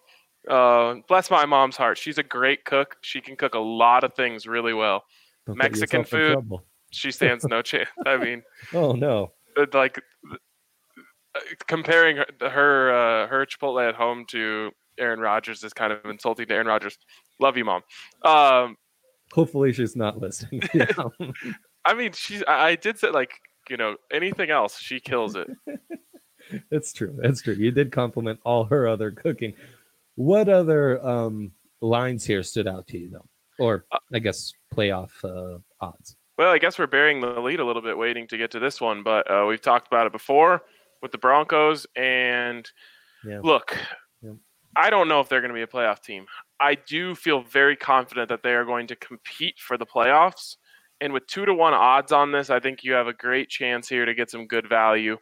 Uh, 0.49 0.95
bless 1.07 1.29
my 1.29 1.45
mom's 1.45 1.77
heart. 1.77 1.97
She's 1.97 2.17
a 2.17 2.23
great 2.23 2.65
cook. 2.65 2.95
She 3.01 3.21
can 3.21 3.35
cook 3.35 3.53
a 3.53 3.59
lot 3.59 4.03
of 4.03 4.15
things 4.15 4.47
really 4.47 4.73
well. 4.73 5.03
Mexican 5.47 6.03
food. 6.03 6.37
She 6.91 7.11
stands 7.11 7.45
no 7.45 7.61
chance. 7.61 7.89
I 8.05 8.17
mean, 8.17 8.41
Oh 8.73 8.93
no. 8.93 9.33
uh, 9.55 9.65
like 9.73 10.01
uh, 10.31 11.39
comparing 11.67 12.17
her 12.17 12.25
her, 12.49 12.93
uh, 12.93 13.27
her 13.27 13.45
Chipotle 13.45 13.87
at 13.87 13.93
home 13.93 14.25
to 14.29 14.71
Aaron 14.97 15.19
Rodgers 15.19 15.63
is 15.63 15.73
kind 15.73 15.93
of 15.93 15.99
insulting 16.05 16.47
to 16.47 16.53
Aaron 16.53 16.67
Rodgers. 16.67 16.97
Love 17.39 17.55
you, 17.55 17.65
mom. 17.65 17.83
Um, 18.23 18.75
Hopefully 19.33 19.71
she's 19.73 19.95
not 19.95 20.19
listening. 20.19 20.61
Yeah. 20.73 20.87
I 21.85 21.93
mean, 21.93 22.11
she's. 22.13 22.43
I, 22.47 22.69
I 22.69 22.75
did 22.75 22.99
say 22.99 23.09
like 23.09 23.31
you 23.69 23.77
know, 23.77 23.95
anything 24.11 24.49
else, 24.49 24.79
she 24.79 24.99
kills 24.99 25.35
it. 25.35 25.47
it's 26.71 26.91
true. 26.93 27.17
It's 27.23 27.41
true. 27.41 27.53
You 27.53 27.71
did 27.71 27.91
compliment 27.91 28.39
all 28.43 28.65
her 28.65 28.87
other 28.87 29.11
cooking. 29.11 29.53
What 30.15 30.49
other 30.49 31.05
um, 31.05 31.51
lines 31.81 32.25
here 32.25 32.43
stood 32.43 32.67
out 32.67 32.87
to 32.87 32.97
you, 32.97 33.09
though? 33.11 33.25
Or 33.59 33.85
Uh, 33.91 33.99
I 34.13 34.19
guess 34.19 34.51
playoff 34.73 35.11
uh, 35.23 35.59
odds. 35.79 36.15
Well, 36.37 36.51
I 36.51 36.57
guess 36.57 36.79
we're 36.79 36.87
bearing 36.87 37.21
the 37.21 37.39
lead 37.39 37.59
a 37.59 37.65
little 37.65 37.81
bit, 37.81 37.97
waiting 37.97 38.25
to 38.27 38.37
get 38.37 38.51
to 38.51 38.59
this 38.59 38.79
one, 38.81 39.03
but 39.03 39.29
uh, 39.29 39.45
we've 39.47 39.61
talked 39.61 39.87
about 39.87 40.07
it 40.07 40.11
before 40.13 40.63
with 41.01 41.11
the 41.11 41.17
Broncos. 41.17 41.85
And 41.95 42.69
Yeah. 43.25 43.41
look, 43.43 43.77
Yeah. 44.21 44.31
I 44.75 44.89
don't 44.89 45.07
know 45.09 45.19
if 45.19 45.29
they're 45.29 45.41
going 45.41 45.49
to 45.49 45.55
be 45.55 45.61
a 45.61 45.67
playoff 45.67 46.01
team. 46.01 46.25
I 46.59 46.75
do 46.75 47.15
feel 47.15 47.41
very 47.43 47.75
confident 47.75 48.29
that 48.29 48.43
they 48.43 48.53
are 48.53 48.65
going 48.65 48.87
to 48.87 48.95
compete 48.95 49.55
for 49.59 49.77
the 49.77 49.85
playoffs. 49.85 50.57
And 51.01 51.13
with 51.13 51.25
two 51.27 51.45
to 51.45 51.53
one 51.53 51.73
odds 51.73 52.11
on 52.11 52.31
this, 52.31 52.49
I 52.49 52.59
think 52.59 52.83
you 52.83 52.93
have 52.93 53.07
a 53.07 53.13
great 53.13 53.49
chance 53.49 53.87
here 53.87 54.05
to 54.05 54.13
get 54.13 54.29
some 54.29 54.47
good 54.47 54.67
value. 54.67 55.17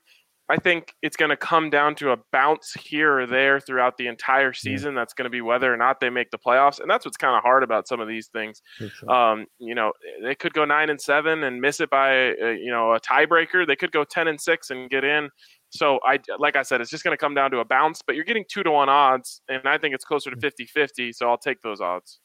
I 0.50 0.56
think 0.56 0.94
it's 1.02 1.18
going 1.18 1.30
to 1.30 1.38
come 1.38 1.70
down 1.70 1.96
to 1.96 2.12
a 2.12 2.18
bounce 2.32 2.74
here 2.74 3.20
or 3.20 3.26
there 3.26 3.60
throughout 3.60 3.98
the 3.98 4.08
entire 4.08 4.54
season. 4.54 4.96
That's 4.96 5.14
going 5.14 5.26
to 5.26 5.30
be 5.30 5.42
whether 5.42 5.72
or 5.72 5.76
not 5.76 6.00
they 6.00 6.10
make 6.10 6.32
the 6.32 6.38
playoffs. 6.38 6.80
And 6.80 6.90
that's 6.90 7.04
what's 7.04 7.18
kind 7.18 7.36
of 7.36 7.44
hard 7.44 7.64
about 7.64 7.88
some 7.88 8.00
of 8.00 8.08
these 8.08 8.28
things. 8.28 8.62
Sure. 8.78 9.12
Um, 9.12 9.46
you 9.60 9.76
know, 9.76 9.92
they 10.24 10.36
could 10.36 10.54
go 10.54 10.64
nine 10.64 10.90
and 10.90 11.02
seven 11.02 11.44
and 11.44 11.60
miss 11.60 11.82
it 11.82 11.90
by 11.90 12.30
uh, 12.30 12.52
you 12.52 12.72
know 12.72 12.94
a 12.94 13.00
tiebreaker. 13.00 13.68
They 13.68 13.76
could 13.76 13.92
go 13.92 14.06
ten 14.06 14.30
and 14.30 14.40
six 14.40 14.70
and 14.70 14.90
get 14.90 15.04
in. 15.04 15.30
So 15.70 16.00
I 16.04 16.20
like 16.40 16.56
I 16.56 16.64
said, 16.64 16.82
it's 16.82 16.90
just 16.90 17.04
going 17.04 17.14
to 17.14 17.20
come 17.20 17.34
down 17.34 17.52
to 17.52 17.60
a 17.60 17.66
bounce. 17.66 18.02
But 18.06 18.16
you're 18.16 18.26
getting 18.26 18.46
two 18.50 18.64
to 18.64 18.72
one 18.72 18.90
odds, 18.90 19.42
and 19.50 19.68
I 19.68 19.78
think 19.78 19.94
it's 19.96 20.06
closer 20.06 20.30
to 20.30 20.38
mm. 20.38 20.52
50-50, 20.76 21.14
So 21.14 21.30
I'll 21.30 21.38
take 21.38 21.62
those 21.62 21.82
odds. 21.82 22.20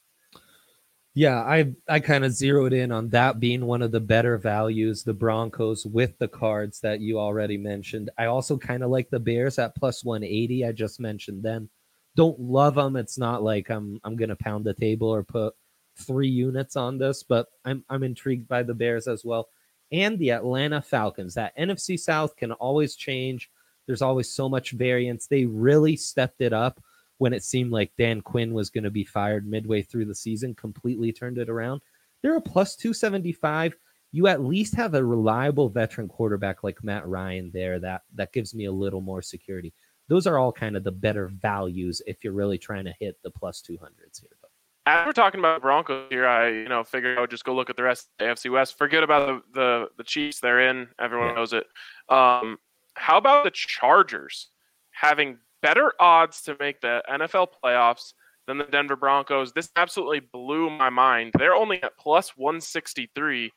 Yeah, 1.14 1.40
I 1.40 1.74
I 1.88 2.00
kind 2.00 2.24
of 2.24 2.32
zeroed 2.32 2.72
in 2.72 2.90
on 2.90 3.10
that 3.10 3.38
being 3.38 3.66
one 3.66 3.82
of 3.82 3.90
the 3.92 4.00
better 4.00 4.38
values, 4.38 5.04
the 5.04 5.12
Broncos 5.12 5.84
with 5.84 6.16
the 6.18 6.28
cards 6.28 6.80
that 6.80 7.00
you 7.00 7.18
already 7.18 7.58
mentioned. 7.58 8.08
I 8.16 8.26
also 8.26 8.56
kind 8.56 8.82
of 8.82 8.90
like 8.90 9.10
the 9.10 9.20
Bears 9.20 9.58
at 9.58 9.76
plus 9.76 10.04
180. 10.04 10.64
I 10.64 10.72
just 10.72 11.00
mentioned 11.00 11.42
them. 11.42 11.68
Don't 12.16 12.40
love 12.40 12.76
them. 12.76 12.96
It's 12.96 13.18
not 13.18 13.42
like 13.42 13.68
I'm 13.68 14.00
I'm 14.04 14.16
gonna 14.16 14.36
pound 14.36 14.64
the 14.64 14.72
table 14.72 15.08
or 15.08 15.22
put 15.22 15.54
three 15.98 16.28
units 16.28 16.76
on 16.76 16.96
this, 16.96 17.22
but 17.22 17.48
I'm 17.66 17.84
I'm 17.90 18.04
intrigued 18.04 18.48
by 18.48 18.62
the 18.62 18.74
Bears 18.74 19.06
as 19.06 19.22
well. 19.22 19.48
And 19.92 20.18
the 20.18 20.30
Atlanta 20.30 20.80
Falcons. 20.80 21.34
That 21.34 21.56
NFC 21.56 21.98
South 21.98 22.34
can 22.36 22.52
always 22.52 22.96
change. 22.96 23.50
There's 23.86 24.02
always 24.02 24.30
so 24.30 24.48
much 24.48 24.72
variance. 24.72 25.26
They 25.26 25.44
really 25.44 25.96
stepped 25.96 26.40
it 26.40 26.52
up 26.52 26.82
when 27.18 27.32
it 27.32 27.44
seemed 27.44 27.70
like 27.70 27.92
Dan 27.96 28.20
Quinn 28.20 28.52
was 28.52 28.70
going 28.70 28.84
to 28.84 28.90
be 28.90 29.04
fired 29.04 29.46
midway 29.46 29.82
through 29.82 30.06
the 30.06 30.14
season, 30.14 30.54
completely 30.54 31.12
turned 31.12 31.38
it 31.38 31.48
around. 31.48 31.80
They're 32.22 32.36
a 32.36 32.40
plus 32.40 32.74
275. 32.76 33.76
You 34.12 34.26
at 34.26 34.42
least 34.42 34.74
have 34.74 34.94
a 34.94 35.04
reliable 35.04 35.68
veteran 35.68 36.08
quarterback 36.08 36.64
like 36.64 36.82
Matt 36.82 37.06
Ryan 37.06 37.50
there 37.52 37.78
that 37.80 38.02
that 38.14 38.32
gives 38.32 38.54
me 38.54 38.66
a 38.66 38.72
little 38.72 39.00
more 39.00 39.22
security. 39.22 39.72
Those 40.08 40.26
are 40.26 40.38
all 40.38 40.52
kind 40.52 40.76
of 40.76 40.84
the 40.84 40.92
better 40.92 41.28
values 41.28 42.02
if 42.06 42.22
you're 42.22 42.32
really 42.32 42.58
trying 42.58 42.84
to 42.84 42.94
hit 42.98 43.16
the 43.22 43.30
plus 43.30 43.62
200s 43.62 44.20
here. 44.20 44.41
As 44.84 45.06
we're 45.06 45.12
talking 45.12 45.38
about 45.38 45.62
Broncos 45.62 46.08
here, 46.10 46.26
I 46.26 46.48
you 46.48 46.68
know 46.68 46.82
figured 46.82 47.16
I 47.16 47.20
would 47.20 47.30
just 47.30 47.44
go 47.44 47.54
look 47.54 47.70
at 47.70 47.76
the 47.76 47.84
rest 47.84 48.08
of 48.08 48.10
the 48.18 48.24
AFC 48.24 48.50
West. 48.50 48.76
Forget 48.76 49.02
about 49.04 49.44
the 49.54 49.60
the, 49.60 49.88
the 49.98 50.04
Chiefs; 50.04 50.40
they're 50.40 50.60
in. 50.60 50.88
Everyone 51.00 51.28
Yeah. 51.28 51.34
knows 51.34 51.52
it. 51.52 51.66
Um, 52.08 52.58
how 52.94 53.16
about 53.16 53.44
the 53.44 53.52
Chargers 53.52 54.48
having 54.90 55.38
better 55.62 55.92
odds 56.00 56.42
to 56.42 56.56
make 56.58 56.80
the 56.80 57.02
NFL 57.08 57.48
playoffs 57.64 58.14
than 58.48 58.58
the 58.58 58.64
Denver 58.64 58.96
Broncos? 58.96 59.52
This 59.52 59.70
absolutely 59.76 60.20
blew 60.20 60.68
my 60.68 60.90
mind. 60.90 61.32
They're 61.38 61.54
only 61.54 61.80
at 61.84 61.96
plus 61.96 62.36
163. 62.36 63.52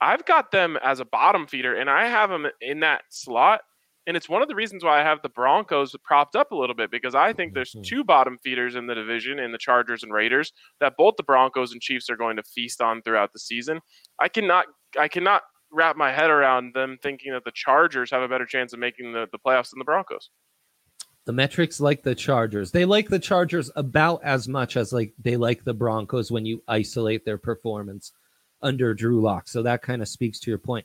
I've 0.00 0.24
got 0.24 0.50
them 0.50 0.78
as 0.82 0.98
a 1.00 1.04
bottom 1.04 1.46
feeder, 1.46 1.74
and 1.74 1.90
I 1.90 2.06
have 2.08 2.30
them 2.30 2.46
in 2.62 2.80
that 2.80 3.02
slot. 3.10 3.60
And 4.10 4.16
it's 4.16 4.28
one 4.28 4.42
of 4.42 4.48
the 4.48 4.56
reasons 4.56 4.82
why 4.82 5.00
I 5.00 5.04
have 5.04 5.22
the 5.22 5.28
Broncos 5.28 5.94
propped 6.02 6.34
up 6.34 6.50
a 6.50 6.56
little 6.56 6.74
bit 6.74 6.90
because 6.90 7.14
I 7.14 7.32
think 7.32 7.54
there's 7.54 7.74
Mhm. 7.76 7.84
two 7.84 8.02
bottom 8.02 8.38
feeders 8.42 8.74
in 8.74 8.88
the 8.88 8.94
division 8.96 9.38
in 9.38 9.52
the 9.52 9.58
Chargers 9.58 10.02
and 10.02 10.12
Raiders 10.12 10.52
that 10.80 10.96
both 10.96 11.14
the 11.16 11.22
Broncos 11.22 11.70
and 11.70 11.80
Chiefs 11.80 12.10
are 12.10 12.16
going 12.16 12.34
to 12.34 12.42
feast 12.42 12.80
on 12.82 13.02
throughout 13.02 13.32
the 13.32 13.38
season. 13.38 13.80
I 14.18 14.28
cannot 14.28 14.66
I 14.98 15.06
cannot 15.06 15.42
wrap 15.70 15.96
my 15.96 16.10
head 16.10 16.28
around 16.28 16.74
them 16.74 16.98
thinking 17.00 17.32
that 17.34 17.44
the 17.44 17.52
Chargers 17.52 18.10
have 18.10 18.22
a 18.22 18.26
better 18.26 18.46
chance 18.46 18.72
of 18.72 18.80
making 18.80 19.12
the, 19.12 19.28
the 19.30 19.38
playoffs 19.38 19.70
than 19.70 19.78
the 19.78 19.84
Broncos. 19.84 20.30
The 21.26 21.32
metrics 21.32 21.78
like 21.78 22.02
the 22.02 22.16
Chargers. 22.16 22.72
They 22.72 22.84
like 22.84 23.10
the 23.10 23.20
Chargers 23.20 23.70
about 23.76 24.24
as 24.24 24.48
much 24.48 24.76
as 24.76 24.92
like 24.92 25.14
they 25.20 25.36
like 25.36 25.62
the 25.62 25.72
Broncos 25.74 26.32
when 26.32 26.44
you 26.44 26.64
isolate 26.66 27.24
their 27.24 27.38
performance 27.38 28.12
under 28.60 28.92
Drew 28.92 29.20
Lock. 29.20 29.46
So 29.46 29.62
that 29.62 29.82
kind 29.82 30.02
of 30.02 30.08
speaks 30.08 30.40
to 30.40 30.50
your 30.50 30.58
point. 30.58 30.84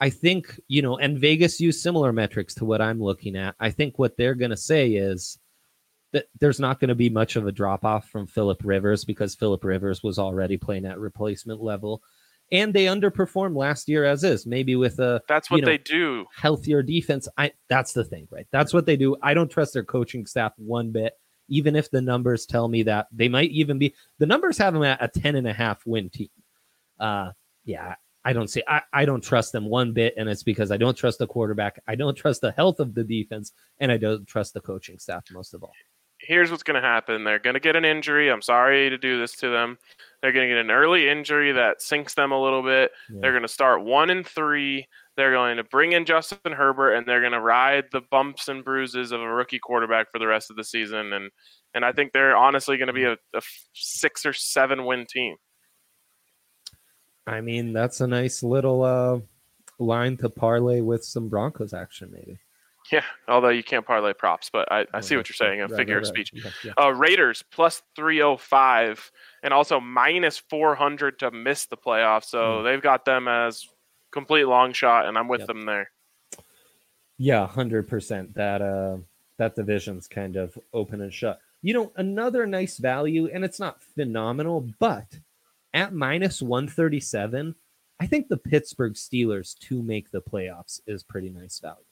I 0.00 0.10
think, 0.10 0.60
you 0.68 0.82
know, 0.82 0.98
and 0.98 1.18
Vegas 1.18 1.60
use 1.60 1.82
similar 1.82 2.12
metrics 2.12 2.54
to 2.56 2.64
what 2.64 2.82
I'm 2.82 3.00
looking 3.02 3.36
at. 3.36 3.54
I 3.58 3.70
think 3.70 3.98
what 3.98 4.16
they're 4.16 4.34
going 4.34 4.50
to 4.50 4.56
say 4.56 4.90
is 4.92 5.38
that 6.12 6.26
there's 6.38 6.60
not 6.60 6.80
going 6.80 6.88
to 6.88 6.94
be 6.94 7.08
much 7.08 7.36
of 7.36 7.46
a 7.46 7.52
drop 7.52 7.84
off 7.84 8.08
from 8.08 8.26
Philip 8.26 8.60
Rivers 8.64 9.04
because 9.04 9.34
Philip 9.34 9.64
Rivers 9.64 10.02
was 10.02 10.18
already 10.18 10.56
playing 10.56 10.84
at 10.84 10.98
replacement 10.98 11.62
level. 11.62 12.02
And 12.52 12.72
they 12.72 12.84
underperformed 12.84 13.56
last 13.56 13.88
year 13.88 14.04
as 14.04 14.22
is, 14.22 14.46
maybe 14.46 14.76
with 14.76 15.00
a 15.00 15.20
That's 15.28 15.50
what 15.50 15.56
You 15.56 15.62
know, 15.62 15.72
they 15.72 15.78
do. 15.78 16.26
healthier 16.36 16.80
defense. 16.82 17.26
I 17.36 17.52
that's 17.68 17.92
the 17.92 18.04
thing, 18.04 18.28
right? 18.30 18.46
That's 18.52 18.72
what 18.72 18.86
they 18.86 18.96
do. 18.96 19.16
I 19.20 19.34
don't 19.34 19.50
trust 19.50 19.74
their 19.74 19.82
coaching 19.82 20.26
staff 20.26 20.52
one 20.56 20.92
bit, 20.92 21.14
even 21.48 21.74
if 21.74 21.90
the 21.90 22.00
numbers 22.00 22.46
tell 22.46 22.68
me 22.68 22.84
that 22.84 23.08
they 23.10 23.28
might 23.28 23.50
even 23.50 23.78
be 23.78 23.94
the 24.18 24.26
numbers 24.26 24.58
have 24.58 24.74
them 24.74 24.84
at 24.84 25.02
a 25.02 25.08
10 25.08 25.34
and 25.34 25.48
a 25.48 25.52
half 25.52 25.84
win 25.86 26.08
team. 26.08 26.28
Uh 27.00 27.32
yeah, 27.64 27.96
I 28.26 28.32
don't 28.32 28.48
see 28.48 28.62
I, 28.66 28.82
I 28.92 29.04
don't 29.04 29.22
trust 29.22 29.52
them 29.52 29.66
one 29.66 29.92
bit, 29.92 30.14
and 30.16 30.28
it's 30.28 30.42
because 30.42 30.72
I 30.72 30.76
don't 30.76 30.96
trust 30.96 31.20
the 31.20 31.28
quarterback, 31.28 31.80
I 31.86 31.94
don't 31.94 32.16
trust 32.16 32.40
the 32.40 32.50
health 32.50 32.80
of 32.80 32.92
the 32.92 33.04
defense, 33.04 33.52
and 33.78 33.92
I 33.92 33.98
don't 33.98 34.26
trust 34.26 34.52
the 34.52 34.60
coaching 34.60 34.98
staff 34.98 35.22
most 35.30 35.54
of 35.54 35.62
all. 35.62 35.72
Here's 36.18 36.50
what's 36.50 36.64
going 36.64 36.80
to 36.80 36.86
happen. 36.86 37.22
They're 37.22 37.38
going 37.38 37.54
to 37.54 37.60
get 37.60 37.76
an 37.76 37.84
injury. 37.84 38.32
I'm 38.32 38.42
sorry 38.42 38.90
to 38.90 38.98
do 38.98 39.20
this 39.20 39.36
to 39.36 39.50
them. 39.50 39.78
They're 40.20 40.32
going 40.32 40.48
to 40.48 40.54
get 40.54 40.60
an 40.60 40.72
early 40.72 41.08
injury 41.08 41.52
that 41.52 41.82
sinks 41.82 42.14
them 42.14 42.32
a 42.32 42.42
little 42.42 42.62
bit. 42.62 42.90
Yeah. 43.08 43.18
They're 43.20 43.32
going 43.32 43.42
to 43.42 43.48
start 43.48 43.84
one 43.84 44.10
and 44.10 44.26
three. 44.26 44.88
They're 45.16 45.32
going 45.32 45.58
to 45.58 45.64
bring 45.64 45.92
in 45.92 46.04
Justin 46.04 46.52
Herbert, 46.52 46.94
and 46.94 47.06
they're 47.06 47.20
going 47.20 47.32
to 47.32 47.40
ride 47.40 47.84
the 47.92 48.00
bumps 48.10 48.48
and 48.48 48.64
bruises 48.64 49.12
of 49.12 49.20
a 49.20 49.28
rookie 49.28 49.60
quarterback 49.60 50.10
for 50.10 50.18
the 50.18 50.26
rest 50.26 50.50
of 50.50 50.56
the 50.56 50.64
season. 50.64 51.12
And 51.12 51.30
and 51.74 51.84
I 51.84 51.92
think 51.92 52.12
they're 52.12 52.36
honestly 52.36 52.76
going 52.76 52.88
to 52.88 52.92
be 52.92 53.02
mm-hmm. 53.02 53.36
a, 53.36 53.38
a 53.38 53.42
six 53.72 54.26
or 54.26 54.32
seven 54.32 54.84
win 54.84 55.06
team. 55.08 55.36
I 57.26 57.40
mean, 57.40 57.72
that's 57.72 58.00
a 58.00 58.06
nice 58.06 58.42
little 58.42 58.82
uh 58.82 59.20
line 59.78 60.16
to 60.18 60.30
parlay 60.30 60.80
with 60.80 61.04
some 61.04 61.28
Broncos 61.28 61.74
action, 61.74 62.10
maybe. 62.12 62.38
Yeah, 62.92 63.02
although 63.26 63.48
you 63.48 63.64
can't 63.64 63.84
parlay 63.84 64.12
props, 64.12 64.48
but 64.52 64.70
I, 64.70 64.82
I 64.82 64.86
Oh, 64.94 65.00
see 65.00 65.16
what 65.16 65.28
you're 65.28 65.34
saying. 65.34 65.60
A 65.60 65.68
figure 65.68 65.96
right, 65.96 66.02
of 66.02 66.04
right. 66.04 66.06
speech. 66.06 66.30
Yeah, 66.32 66.50
yeah. 66.64 66.84
Uh, 66.84 66.90
Raiders 66.90 67.42
plus 67.50 67.82
305 67.96 69.10
and 69.42 69.52
also 69.52 69.80
minus 69.80 70.38
400 70.38 71.18
to 71.18 71.32
miss 71.32 71.66
the 71.66 71.76
playoffs. 71.76 72.26
So 72.26 72.60
Hmm. 72.60 72.64
they've 72.64 72.80
got 72.82 73.04
them 73.04 73.26
as 73.26 73.66
complete 74.12 74.44
long 74.44 74.72
shot, 74.72 75.06
and 75.06 75.18
I'm 75.18 75.26
with 75.26 75.40
Yep. 75.40 75.48
them 75.48 75.66
there. 75.66 75.90
Yeah, 77.18 77.46
hundred 77.46 77.88
percent. 77.88 78.34
That 78.34 78.62
uh 78.62 78.98
that 79.38 79.56
division's 79.56 80.06
kind 80.06 80.36
of 80.36 80.56
open 80.72 81.00
and 81.00 81.12
shut. 81.12 81.40
You 81.62 81.74
know, 81.74 81.92
another 81.96 82.46
nice 82.46 82.78
value, 82.78 83.28
and 83.32 83.44
it's 83.44 83.58
not 83.58 83.82
phenomenal, 83.82 84.68
but 84.78 85.06
at 85.74 85.92
minus 85.92 86.40
one 86.42 86.68
thirty 86.68 87.00
seven, 87.00 87.54
I 88.00 88.06
think 88.06 88.28
the 88.28 88.36
Pittsburgh 88.36 88.94
Steelers 88.94 89.58
to 89.60 89.82
make 89.82 90.10
the 90.10 90.20
playoffs 90.22 90.80
is 90.86 91.02
pretty 91.02 91.30
nice 91.30 91.58
value. 91.60 91.84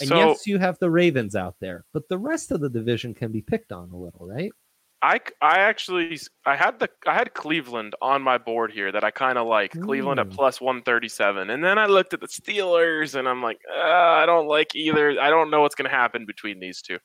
And 0.00 0.08
So 0.08 0.16
yes, 0.16 0.46
you 0.46 0.58
have 0.58 0.78
the 0.78 0.90
Ravens 0.90 1.34
out 1.34 1.56
there, 1.60 1.84
but 1.92 2.08
the 2.08 2.18
rest 2.18 2.50
of 2.52 2.60
the 2.60 2.70
division 2.70 3.14
can 3.14 3.32
be 3.32 3.42
picked 3.42 3.72
on 3.72 3.90
a 3.90 3.96
little, 3.96 4.26
right? 4.28 4.52
I, 5.00 5.20
I 5.40 5.60
actually 5.60 6.18
I 6.44 6.56
had 6.56 6.80
the 6.80 6.90
I 7.06 7.14
had 7.14 7.32
Cleveland 7.32 7.94
on 8.02 8.20
my 8.20 8.36
board 8.36 8.72
here 8.72 8.90
that 8.90 9.04
I 9.04 9.12
kind 9.12 9.38
of 9.38 9.46
like 9.46 9.78
Cleveland 9.80 10.18
at 10.18 10.28
Mm. 10.28 10.32
plus 10.32 10.60
137 10.60 11.50
and 11.50 11.62
then 11.62 11.78
I 11.78 11.86
looked 11.86 12.14
at 12.14 12.20
the 12.20 12.26
Steelers 12.26 13.14
and 13.14 13.28
I'm 13.28 13.40
like 13.40 13.60
uh, 13.72 13.80
I 13.80 14.26
don't 14.26 14.48
like 14.48 14.74
either 14.74 15.20
I 15.20 15.30
don't 15.30 15.50
know 15.50 15.60
what's 15.60 15.76
going 15.76 15.88
to 15.88 15.96
happen 15.96 16.26
between 16.26 16.58
these 16.58 16.82
two 16.82 16.98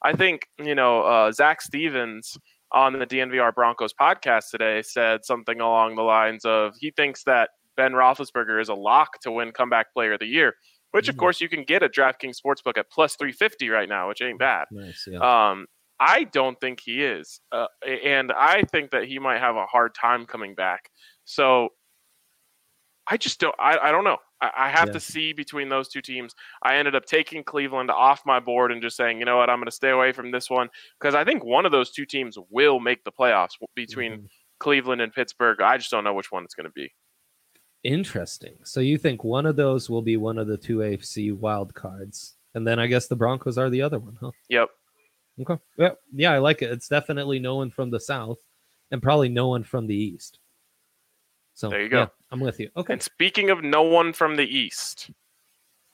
I 0.00 0.12
think 0.12 0.46
you 0.62 0.76
know 0.76 1.02
uh, 1.02 1.32
Zach 1.32 1.60
Stevens 1.60 2.38
on 2.72 2.98
the 2.98 3.06
DNVR 3.06 3.54
Broncos 3.54 3.92
podcast 3.92 4.50
today 4.50 4.82
said 4.82 5.24
something 5.24 5.60
along 5.60 5.96
the 5.96 6.02
lines 6.02 6.44
of 6.44 6.74
he 6.78 6.90
thinks 6.92 7.24
that 7.24 7.50
Ben 7.76 7.92
Roethlisberger 7.92 8.60
is 8.60 8.68
a 8.68 8.74
lock 8.74 9.20
to 9.22 9.30
win 9.30 9.52
comeback 9.52 9.92
player 9.92 10.12
of 10.14 10.20
the 10.20 10.26
year 10.26 10.54
which 10.92 11.08
of 11.08 11.14
Mm. 11.14 11.18
course 11.18 11.40
you 11.40 11.48
can 11.48 11.62
get 11.64 11.82
at 11.82 11.94
DraftKings 11.94 12.36
Sportsbook 12.44 12.76
at 12.76 12.90
plus 12.90 13.16
350 13.16 13.68
right 13.70 13.88
now 13.88 14.08
which 14.08 14.20
ain't 14.22 14.38
bad 14.38 14.66
Nice, 14.70 15.06
yeah. 15.10 15.18
um, 15.50 15.66
I 15.98 16.24
don't 16.24 16.58
think 16.60 16.80
he 16.80 17.04
is, 17.04 17.40
uh, 17.52 17.66
and 17.86 18.32
I 18.32 18.62
think 18.72 18.90
that 18.92 19.04
he 19.04 19.18
might 19.18 19.38
have 19.38 19.56
a 19.56 19.66
hard 19.66 19.94
time 19.94 20.24
coming 20.24 20.54
back. 20.54 20.88
So 21.26 21.68
I 23.06 23.18
just 23.18 23.38
don't. 23.38 23.54
I, 23.58 23.76
I 23.76 23.90
don't 23.90 24.04
know. 24.04 24.16
I, 24.40 24.50
I 24.56 24.68
have 24.70 24.88
Yeah. 24.88 24.92
to 24.94 25.00
see 25.00 25.32
between 25.32 25.68
those 25.68 25.88
two 25.88 26.00
teams. 26.02 26.34
I 26.62 26.76
ended 26.76 26.94
up 26.94 27.04
taking 27.04 27.44
Cleveland 27.44 27.90
off 27.90 28.22
my 28.24 28.40
board 28.40 28.72
and 28.72 28.80
just 28.82 28.96
saying, 28.96 29.18
you 29.18 29.24
know 29.24 29.36
what, 29.36 29.50
I'm 29.50 29.58
going 29.58 29.66
to 29.66 29.70
stay 29.72 29.90
away 29.90 30.12
from 30.12 30.30
this 30.30 30.48
one 30.50 30.68
because 30.98 31.14
I 31.14 31.24
think 31.24 31.44
one 31.44 31.66
of 31.66 31.72
those 31.72 31.90
two 31.90 32.06
teams 32.06 32.36
will 32.50 32.80
make 32.80 33.04
the 33.04 33.12
playoffs 33.12 33.52
between 33.74 34.12
Mhm. 34.12 34.28
Cleveland 34.58 35.00
and 35.00 35.12
Pittsburgh. 35.12 35.60
I 35.60 35.76
just 35.78 35.90
don't 35.90 36.04
know 36.04 36.14
which 36.14 36.30
one 36.32 36.44
it's 36.44 36.54
going 36.54 36.66
to 36.66 36.72
be. 36.72 36.92
Interesting. 37.82 38.56
So 38.64 38.80
you 38.80 38.98
think 38.98 39.24
one 39.24 39.46
of 39.46 39.56
those 39.56 39.88
will 39.88 40.02
be 40.02 40.16
one 40.18 40.36
of 40.38 40.46
the 40.46 40.58
two 40.58 40.78
AFC 40.82 41.32
wild 41.32 41.74
cards, 41.74 42.36
and 42.54 42.66
then 42.66 42.78
I 42.78 42.86
guess 42.86 43.06
the 43.08 43.16
Broncos 43.16 43.56
are 43.56 43.70
the 43.70 43.80
other 43.82 43.98
one, 43.98 44.18
huh? 44.20 44.32
Yep. 44.50 44.68
Okay. 45.40 45.58
Yeah, 45.78 45.90
yeah, 46.14 46.32
I 46.32 46.38
like 46.38 46.60
it. 46.60 46.70
It's 46.70 46.88
definitely 46.88 47.38
no 47.38 47.56
one 47.56 47.70
from 47.70 47.88
the 47.90 48.00
south, 48.00 48.38
and 48.90 49.02
probably 49.02 49.30
no 49.30 49.48
one 49.48 49.62
from 49.62 49.86
the 49.86 49.94
east. 49.96 50.38
So 51.60 51.68
There 51.68 51.82
you 51.82 51.90
go. 51.90 51.98
yeah, 52.00 52.06
I'm 52.30 52.40
with 52.40 52.58
you. 52.58 52.70
Okay. 52.74 52.94
And 52.94 53.02
speaking 53.02 53.50
of 53.50 53.62
no 53.62 53.82
one 53.82 54.14
from 54.14 54.36
the 54.36 54.46
East, 54.46 55.10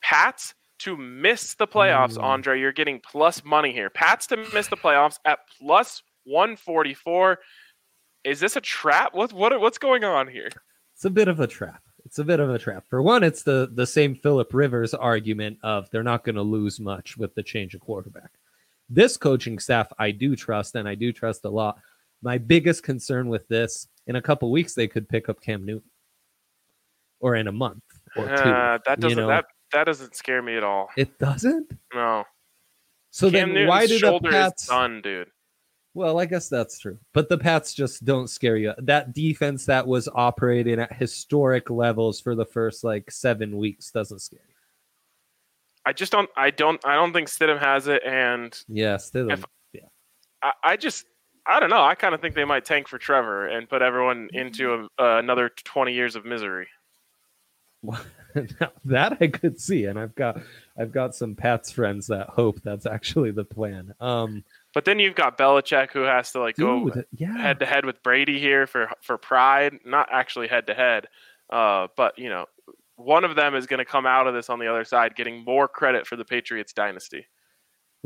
Pats 0.00 0.54
to 0.78 0.96
miss 0.96 1.54
the 1.54 1.66
playoffs, 1.66 2.16
Mm. 2.16 2.23
Andre, 2.23 2.61
you're 2.61 2.70
getting 2.73 3.00
plus 3.00 3.44
money 3.44 3.73
here. 3.73 3.90
Pats 3.90 4.28
to 4.28 4.37
miss 4.54 4.68
the 4.68 4.76
playoffs 4.76 5.18
at 5.25 5.40
plus 5.58 6.02
144. 6.25 7.40
Is 8.23 8.38
this 8.38 8.54
a 8.54 8.61
trap? 8.61 9.12
What 9.12 9.32
what 9.32 9.58
what's 9.61 9.78
going 9.78 10.04
on 10.04 10.28
here? 10.28 10.49
It's 10.94 11.04
a 11.04 11.11
bit 11.11 11.26
of 11.26 11.40
a 11.40 11.46
trap. 11.49 11.82
It's 12.04 12.20
a 12.20 12.25
bit 12.25 12.38
of 12.38 12.49
a 12.50 12.58
trap. 12.58 12.85
For 12.88 13.02
one, 13.02 13.25
it's 13.25 13.42
the 13.42 13.68
the 13.73 13.87
same 13.87 14.14
Philip 14.14 14.54
Rivers 14.54 14.94
argument 14.94 15.58
of 15.64 15.90
they're 15.90 16.04
not 16.04 16.23
going 16.23 16.37
to 16.37 16.42
lose 16.42 16.78
much 16.78 17.16
with 17.16 17.35
the 17.35 17.42
change 17.42 17.75
of 17.75 17.80
quarterback. 17.80 18.30
This 18.88 19.16
coaching 19.16 19.58
staff 19.58 19.92
I 19.99 20.12
do 20.12 20.37
trust 20.37 20.76
and 20.76 20.88
I 20.88 20.94
do 20.94 21.12
trust 21.12 21.44
a 21.44 21.49
lot. 21.50 21.78
My 22.26 22.38
biggest 22.38 22.83
concern 22.83 23.28
with 23.28 23.47
this 23.47 23.87
in 24.09 24.16
a 24.16 24.21
couple 24.21 24.50
weeks 24.50 24.75
they 24.75 24.88
could 24.88 25.09
pick 25.09 25.28
up 25.28 25.40
Cam 25.40 25.64
Newton. 25.64 25.88
Or 27.21 27.37
in 27.37 27.47
a 27.47 27.52
month 27.52 27.85
or 28.16 28.25
two. 28.26 28.33
Uh, 28.33 28.78
that 28.85 28.99
doesn't 28.99 29.16
know. 29.16 29.28
that 29.28 29.45
that 29.73 29.85
doesn't 29.85 30.16
scare 30.16 30.42
me 30.42 30.56
at 30.56 30.64
all. 30.64 30.88
It 30.97 31.21
doesn't? 31.21 31.71
No. 31.95 32.25
So 33.12 33.30
Cam 33.30 33.50
then 33.50 33.54
Newton's 33.54 33.68
why 33.68 33.87
do 33.87 33.99
the 34.00 34.21
Pats 34.28 34.66
done, 34.66 35.02
dude. 35.02 35.30
Well, 35.95 36.18
I 36.18 36.25
guess 36.25 36.49
that's 36.49 36.80
true. 36.80 36.99
But 37.14 37.28
the 37.28 37.38
Pats 37.38 37.73
just 37.73 38.04
don't 38.04 38.28
scare 38.28 38.56
you. 38.56 38.73
That 38.78 39.12
defense 39.14 39.64
that 39.66 39.87
was 39.87 40.09
operating 40.12 40.80
at 40.80 40.92
historic 40.92 41.71
levels 41.71 42.21
for 42.21 42.35
the 42.35 42.45
first 42.45 42.83
like 42.83 43.09
seven 43.09 43.56
weeks 43.56 43.92
doesn't 43.92 44.18
scare 44.18 44.40
you. 44.49 44.54
I 45.85 45.92
just 45.92 46.11
don't 46.11 46.28
I 46.37 46.50
don't 46.50 46.85
I 46.85 46.97
don't 46.97 47.12
think 47.12 47.28
Stidham 47.28 47.61
has 47.61 47.87
it 47.87 48.02
and 48.04 48.52
Yeah, 48.66 48.97
Stidham. 48.97 49.33
If- 49.33 49.45
I, 50.42 50.52
I 50.62 50.76
just 50.76 51.06
I 51.49 51.61
don't 51.61 51.71
know. 51.71 51.83
I 51.83 51.95
kind 51.95 52.15
of 52.15 52.21
think 52.21 52.35
they 52.35 52.45
might 52.45 52.65
tank 52.65 52.88
for 52.88 52.99
Trevor 52.99 53.47
and 53.47 53.69
put 53.69 53.83
everyone 53.83 54.29
into 54.33 54.88
a, 54.99 55.03
uh, 55.03 55.19
another 55.19 55.49
20 55.49 55.93
years 55.93 56.17
of 56.17 56.25
misery. 56.25 56.69
that 58.85 59.17
I 59.21 59.29
could 59.29 59.61
see, 59.61 59.85
and 59.85 59.99
I've 59.99 60.15
got 60.15 60.41
I've 60.79 60.93
got 60.93 61.15
some 61.15 61.35
Pats 61.35 61.71
friends 61.71 62.09
that 62.09 62.29
hope 62.31 62.61
that's 62.62 62.87
actually 62.87 63.31
the 63.31 63.45
plan. 63.45 63.95
Um, 64.00 64.45
But 64.75 64.85
then 64.85 64.99
you've 64.99 65.15
got 65.15 65.38
Belichick 65.38 65.93
who 65.93 66.03
has 66.03 66.33
to 66.33 66.41
like 66.41 66.57
go 66.57 66.91
dude, 66.91 67.07
yeah, 67.17 67.37
head 67.37 67.61
to 67.61 67.67
head 67.67 67.85
with 67.85 68.03
Brady 68.03 68.38
here 68.38 68.67
for 68.67 68.91
for 69.03 69.17
pride, 69.19 69.79
not 69.85 70.09
actually 70.11 70.49
head 70.49 70.67
to 70.67 70.75
head. 70.75 71.07
Uh, 71.49 71.88
but 71.97 72.19
you 72.19 72.29
know, 72.29 72.47
one 72.97 73.25
of 73.25 73.37
them 73.37 73.55
is 73.55 73.67
going 73.67 73.79
to 73.79 73.85
come 73.85 74.07
out 74.07 74.26
of 74.26 74.35
this 74.35 74.50
on 74.50 74.59
the 74.59 74.67
other 74.67 74.85
side 74.85 75.15
getting 75.15 75.45
more 75.45 75.69
credit 75.69 76.07
for 76.07 76.17
the 76.17 76.25
Patriots 76.25 76.73
dynasty. 76.73 77.26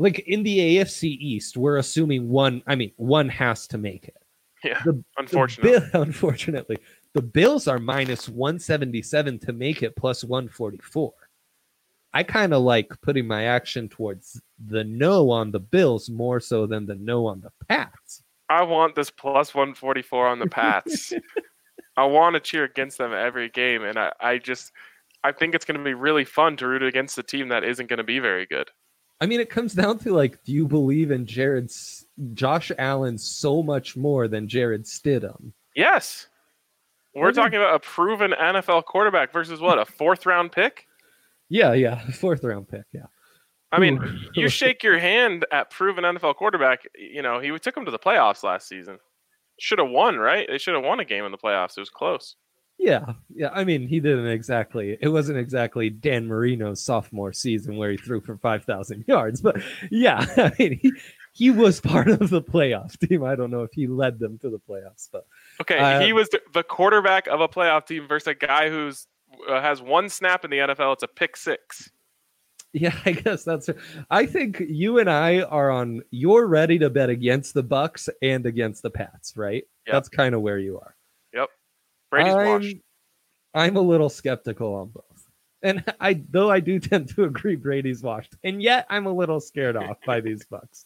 Like 0.01 0.19
in 0.19 0.41
the 0.43 0.57
AFC 0.77 1.03
East, 1.03 1.57
we're 1.57 1.77
assuming 1.77 2.27
one. 2.27 2.63
I 2.65 2.75
mean, 2.75 2.91
one 2.97 3.29
has 3.29 3.67
to 3.67 3.77
make 3.77 4.07
it. 4.07 4.17
Yeah, 4.63 4.81
The, 4.83 4.93
the 4.93 5.03
unfortunately. 5.17 5.79
Bill- 5.79 5.89
unfortunately, 6.01 6.77
the 7.13 7.21
Bills 7.21 7.67
are 7.67 7.79
minus 7.79 8.27
one 8.27 8.57
seventy 8.57 9.01
seven 9.01 9.37
to 9.39 9.53
make 9.53 9.83
it 9.83 9.95
plus 9.95 10.23
one 10.23 10.49
forty 10.49 10.79
four. 10.79 11.13
I 12.13 12.23
kind 12.23 12.53
of 12.53 12.63
like 12.63 12.89
putting 13.01 13.27
my 13.27 13.43
action 13.45 13.87
towards 13.87 14.41
the 14.67 14.83
no 14.83 15.29
on 15.29 15.51
the 15.51 15.59
Bills 15.59 16.09
more 16.09 16.39
so 16.39 16.65
than 16.65 16.85
the 16.85 16.95
no 16.95 17.27
on 17.27 17.39
the 17.41 17.51
Pats. 17.69 18.23
I 18.49 18.63
want 18.63 18.95
this 18.95 19.09
plus 19.09 19.55
144 19.55 20.27
on 20.27 20.39
the 20.39 20.47
Pats. 20.47 21.13
I 21.97 22.03
want 22.03 22.33
to 22.33 22.41
cheer 22.41 22.65
against 22.65 22.97
them 22.97 23.13
every 23.13 23.47
game, 23.49 23.83
and 23.83 23.97
I, 23.97 24.11
I 24.19 24.37
just 24.39 24.73
I 25.23 25.31
think 25.31 25.55
it's 25.55 25.63
going 25.63 25.77
to 25.77 25.83
be 25.83 25.93
really 25.93 26.25
fun 26.25 26.57
to 26.57 26.67
root 26.67 26.83
against 26.83 27.17
a 27.17 27.23
team 27.23 27.47
that 27.49 27.63
isn't 27.63 27.87
going 27.87 27.97
to 27.97 28.03
be 28.03 28.19
very 28.19 28.45
good. 28.45 28.69
I 29.21 29.27
mean, 29.27 29.39
it 29.39 29.51
comes 29.51 29.73
down 29.73 29.99
to 29.99 30.13
like, 30.13 30.43
do 30.43 30.51
you 30.51 30.67
believe 30.67 31.11
in 31.11 31.27
Jared's 31.27 32.07
Josh 32.33 32.71
Allen 32.79 33.19
so 33.19 33.61
much 33.61 33.95
more 33.95 34.27
than 34.27 34.47
Jarrett 34.47 34.83
Stidham? 34.85 35.53
Yes, 35.75 36.27
we're 37.13 37.31
talking 37.31 37.57
about 37.57 37.75
a 37.75 37.79
proven 37.79 38.31
NFL 38.31 38.85
quarterback 38.85 39.31
versus 39.31 39.59
what 39.61 39.77
a 39.77 39.85
fourth 39.85 40.25
round 40.25 40.51
pick. 40.51 40.87
Yeah, 41.49 41.73
yeah, 41.73 41.99
fourth 42.13 42.43
round 42.43 42.67
pick. 42.67 42.85
Yeah, 42.91 43.05
I 43.71 43.79
mean, 43.79 44.01
you 44.33 44.49
shake 44.49 44.81
your 44.81 44.97
hand 44.97 45.45
at 45.51 45.69
proven 45.69 46.03
NFL 46.03 46.35
quarterback. 46.35 46.81
You 46.97 47.21
know, 47.21 47.39
he 47.39 47.57
took 47.59 47.77
him 47.77 47.85
to 47.85 47.91
the 47.91 47.99
playoffs 47.99 48.43
last 48.43 48.67
season. 48.67 48.97
Should 49.59 49.79
have 49.79 49.89
won, 49.89 50.17
right? 50.17 50.47
They 50.49 50.57
should 50.57 50.73
have 50.73 50.83
won 50.83 50.99
a 50.99 51.05
game 51.05 51.25
in 51.25 51.31
the 51.31 51.37
playoffs. 51.37 51.77
It 51.77 51.81
was 51.81 51.91
close. 51.91 52.35
Yeah, 52.83 53.13
yeah. 53.35 53.49
I 53.53 53.63
mean, 53.63 53.87
he 53.87 53.99
didn't 53.99 54.25
exactly. 54.27 54.97
It 54.99 55.09
wasn't 55.09 55.37
exactly 55.37 55.91
Dan 55.91 56.27
Marino's 56.27 56.81
sophomore 56.81 57.31
season 57.31 57.77
where 57.77 57.91
he 57.91 57.97
threw 57.97 58.21
for 58.21 58.37
five 58.37 58.63
thousand 58.65 59.05
yards, 59.07 59.39
but 59.39 59.61
yeah, 59.91 60.25
I 60.37 60.51
mean, 60.57 60.79
he 60.81 60.91
he 61.33 61.51
was 61.51 61.79
part 61.79 62.07
of 62.07 62.31
the 62.31 62.41
playoff 62.41 62.97
team. 63.07 63.23
I 63.23 63.35
don't 63.35 63.51
know 63.51 63.61
if 63.61 63.69
he 63.71 63.85
led 63.85 64.17
them 64.17 64.39
to 64.39 64.49
the 64.49 64.57
playoffs, 64.57 65.07
but 65.11 65.27
Okay, 65.61 65.77
Uh, 65.77 65.99
he 66.01 66.11
was 66.11 66.27
the- 66.53 66.63
quarterback 66.63 67.27
of 67.27 67.39
a 67.39 67.47
playoff 67.47 67.85
team 67.85 68.07
versus 68.07 68.27
a 68.29 68.33
guy 68.33 68.69
who's 68.69 69.05
uh, 69.47 69.61
has 69.61 69.79
one 69.79 70.09
snap 70.09 70.43
in 70.43 70.49
the 70.49 70.57
NFL. 70.57 70.93
It's 70.93 71.03
a 71.03 71.07
pick 71.07 71.37
six. 71.37 71.91
Yeah, 72.73 72.97
I 73.05 73.11
guess 73.11 73.43
that's. 73.43 73.69
I 74.09 74.25
think 74.25 74.59
you 74.67 74.97
and 74.97 75.07
I 75.09 75.41
are 75.41 75.69
on. 75.69 76.01
You're 76.09 76.47
ready 76.47 76.79
to 76.79 76.89
bet 76.89 77.09
against 77.11 77.53
the 77.53 77.63
Bucs 77.63 78.09
and 78.23 78.45
against 78.47 78.81
the 78.81 78.89
Pats, 78.89 79.37
right? 79.37 79.65
Yep. 79.85 79.93
That's 79.93 80.09
kind 80.09 80.33
of 80.33 80.41
where 80.41 80.57
you 80.57 80.79
are. 80.79 80.95
Brady's 82.11 82.33
I'm, 82.35 82.47
washed. 82.47 82.75
I'm 83.55 83.77
a 83.77 83.81
little 83.81 84.09
skeptical 84.09 84.75
on 84.75 84.89
both, 84.89 85.25
and 85.63 85.83
I 85.99 86.21
though 86.29 86.51
I 86.51 86.59
do 86.59 86.79
tend 86.91 87.09
to 87.15 87.23
agree 87.23 87.55
Brady's 87.55 88.03
washed, 88.03 88.35
and 88.43 88.61
yet 88.61 88.85
I'm 88.89 89.07
a 89.07 89.13
little 89.13 89.39
scared 89.39 89.77
off 89.77 89.97
by 90.05 90.19
these 90.21 90.45
Bucs. 90.45 90.85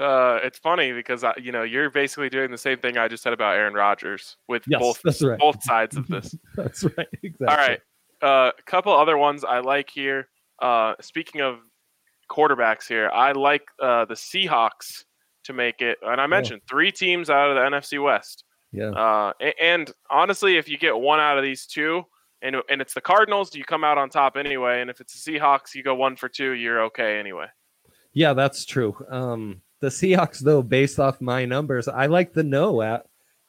Uh, 0.00 0.40
it's 0.42 0.58
funny 0.58 0.92
because 0.92 1.22
I, 1.22 1.34
you 1.40 1.52
know 1.52 1.62
you're 1.62 1.90
basically 1.90 2.28
doing 2.28 2.50
the 2.50 2.58
same 2.58 2.78
thing 2.78 2.98
I 2.98 3.08
just 3.08 3.22
said 3.22 3.32
about 3.32 3.56
Aaron 3.56 3.74
Rodgers 3.74 4.36
with 4.48 4.64
Yes, 4.66 4.80
both 4.80 5.00
that's 5.02 5.22
right. 5.22 5.38
both 5.38 5.62
sides 5.62 5.96
of 5.96 6.08
this. 6.08 6.34
That's 6.56 6.82
right. 6.84 7.06
Exactly. 7.22 7.46
All 7.46 7.56
right, 7.56 7.80
uh, 8.20 8.50
a 8.58 8.62
couple 8.66 8.92
other 8.92 9.16
ones 9.16 9.44
I 9.44 9.60
like 9.60 9.90
here. 9.90 10.28
Uh, 10.60 10.94
speaking 11.00 11.40
of 11.40 11.58
quarterbacks 12.30 12.88
here, 12.88 13.10
I 13.12 13.32
like 13.32 13.62
uh, 13.80 14.06
the 14.06 14.14
Seahawks 14.14 15.04
to 15.44 15.52
make 15.52 15.82
it, 15.82 15.98
and 16.02 16.20
I 16.20 16.26
mentioned 16.26 16.62
three 16.68 16.90
teams 16.90 17.30
out 17.30 17.50
of 17.50 17.56
the 17.56 17.76
NFC 17.76 18.02
West. 18.02 18.44
Yeah. 18.72 18.90
Uh, 18.90 19.32
a- 19.40 19.62
and 19.62 19.90
honestly, 20.10 20.56
if 20.56 20.68
you 20.68 20.78
get 20.78 20.96
one 20.96 21.20
out 21.20 21.38
of 21.38 21.44
these 21.44 21.66
two, 21.66 22.04
and 22.40 22.56
and 22.68 22.80
it's 22.80 22.94
the 22.94 23.00
Cardinals, 23.00 23.54
you 23.54 23.64
come 23.64 23.84
out 23.84 23.98
on 23.98 24.10
top 24.10 24.36
anyway. 24.36 24.80
And 24.80 24.90
if 24.90 25.00
it's 25.00 25.22
the 25.22 25.38
Seahawks, 25.38 25.74
you 25.74 25.82
go 25.82 25.94
one 25.94 26.16
for 26.16 26.28
two, 26.28 26.52
you're 26.52 26.82
okay 26.84 27.18
anyway. 27.18 27.46
Yeah, 28.12 28.34
that's 28.34 28.64
true. 28.64 28.96
Um, 29.08 29.62
the 29.80 29.88
Seahawks, 29.88 30.38
though, 30.38 30.62
based 30.62 30.98
off 30.98 31.20
my 31.20 31.44
numbers, 31.44 31.88
I 31.88 32.06
like 32.06 32.32
the 32.32 32.42
no 32.42 32.82
at 32.82 33.06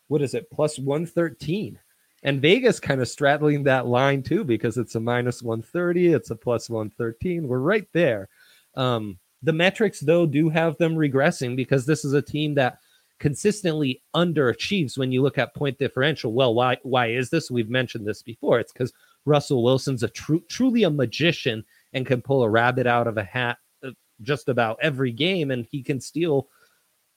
what 0.08 0.22
is 0.22 0.34
it, 0.34 0.50
plus 0.52 0.78
113. 0.78 1.80
And 2.24 2.42
Vegas 2.42 2.80
kind 2.80 3.02
of 3.02 3.08
straddling 3.08 3.64
that 3.64 3.86
line 3.88 4.24
too, 4.24 4.44
because 4.44 4.78
it's 4.78 4.96
a 4.96 5.00
minus 5.00 5.42
130, 5.42 6.14
it's 6.14 6.30
a 6.30 6.36
plus 6.36 6.70
113. 6.70 7.48
We're 7.48 7.60
right 7.60 7.88
there. 7.94 8.30
Um, 8.76 9.20
the 9.42 9.54
metrics, 9.54 10.00
though, 10.00 10.26
do 10.26 10.50
have 10.50 10.78
them 10.78 10.96
regressing 10.96 11.56
because 11.56 11.86
this 11.86 12.06
is 12.06 12.14
a 12.14 12.22
team 12.22 12.56
that 12.56 12.78
consistently 13.24 14.02
underachieves 14.14 14.98
when 14.98 15.10
you 15.10 15.22
look 15.22 15.38
at 15.38 15.56
point 15.56 15.80
differential. 15.80 16.34
Well, 16.34 16.54
why 16.54 16.76
why 16.84 17.08
is 17.08 17.30
this? 17.30 17.50
We've 17.50 17.70
mentioned 17.70 18.06
this 18.06 18.22
before. 18.22 18.60
It's 18.60 18.74
because 18.74 18.92
Russell 19.24 19.64
Wilson's 19.64 20.04
a 20.04 20.10
truly 20.10 20.84
a 20.84 20.90
magician 20.90 21.64
and 21.94 22.06
can 22.06 22.22
pull 22.22 22.44
a 22.44 22.50
rabbit 22.50 22.86
out 22.86 23.08
of 23.08 23.18
a 23.18 23.24
hat 23.24 23.60
uh, 23.82 23.92
just 24.24 24.50
about 24.50 24.78
every 24.82 25.14
game, 25.14 25.52
and 25.52 25.66
he 25.72 25.82
can 25.82 26.02
steal 26.02 26.50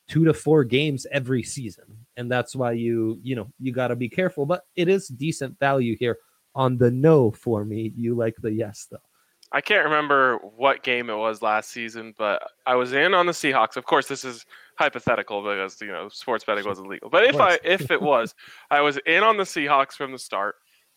two 0.06 0.24
to 0.24 0.32
four 0.32 0.62
games 0.62 1.08
every 1.10 1.42
season. 1.42 2.06
And 2.16 2.30
that's 2.30 2.54
why 2.54 2.70
you 2.70 3.18
you 3.24 3.34
know 3.34 3.52
you 3.58 3.72
got 3.72 3.88
to 3.88 3.96
be 3.96 4.08
careful. 4.08 4.46
But 4.46 4.62
it 4.76 4.88
is 4.88 5.08
decent 5.08 5.58
value 5.58 5.96
here 5.98 6.18
on 6.54 6.78
the 6.78 6.92
no 6.92 7.32
for 7.32 7.64
me. 7.64 7.92
You 7.96 8.14
like 8.14 8.36
the 8.40 8.52
yes 8.52 8.86
though. 8.88 8.98
I 9.52 9.60
can't 9.60 9.84
remember 9.84 10.38
what 10.38 10.82
game 10.82 11.08
it 11.08 11.16
was 11.16 11.40
last 11.40 11.70
season, 11.70 12.14
but 12.18 12.42
I 12.66 12.74
was 12.74 12.92
in 12.92 13.14
on 13.14 13.26
the 13.26 13.32
Seahawks. 13.32 13.76
Of 13.76 13.84
course, 13.84 14.08
this 14.08 14.24
is 14.24 14.44
hypothetical 14.76 15.42
because 15.42 15.80
you 15.80 15.88
know 15.88 16.08
sports 16.08 16.44
betting 16.44 16.66
wasn't 16.66 16.88
legal. 16.88 17.10
But 17.10 17.24
if 17.24 17.36
I 17.36 17.58
if 17.64 17.90
it 17.90 18.02
was, 18.02 18.34
I 18.70 18.80
was 18.80 18.98
in 19.06 19.22
on 19.22 19.36
the 19.36 19.44
Seahawks 19.44 19.92
from 19.92 20.12
the 20.12 20.18
start. 20.18 20.56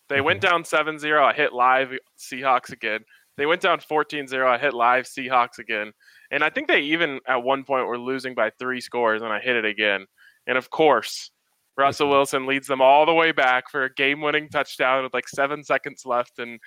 They 0.09 0.21
went 0.21 0.41
down 0.41 0.63
7-0. 0.63 1.21
I 1.21 1.33
hit 1.33 1.53
live 1.53 1.91
Seahawks 2.17 2.71
again. 2.71 3.01
They 3.37 3.45
went 3.45 3.61
down 3.61 3.79
14-0. 3.79 4.43
I 4.43 4.57
hit 4.57 4.73
live 4.73 5.05
Seahawks 5.05 5.59
again. 5.59 5.93
And 6.31 6.43
I 6.43 6.49
think 6.49 6.67
they 6.67 6.81
even 6.81 7.19
at 7.27 7.43
one 7.43 7.63
point 7.63 7.85
were 7.85 7.97
losing 7.97 8.33
by 8.33 8.49
three 8.57 8.81
scores, 8.81 9.21
and 9.21 9.31
I 9.31 9.39
hit 9.39 9.55
it 9.55 9.65
again. 9.65 10.07
And 10.47 10.57
of 10.57 10.71
course, 10.71 11.29
Russell 11.77 12.09
Wilson 12.09 12.47
leads 12.47 12.67
them 12.67 12.81
all 12.81 13.05
the 13.05 13.13
way 13.13 13.31
back 13.31 13.69
for 13.69 13.83
a 13.83 13.93
game-winning 13.93 14.49
touchdown 14.49 15.03
with 15.03 15.13
like 15.13 15.27
seven 15.27 15.63
seconds 15.63 16.05
left, 16.05 16.39
and 16.39 16.59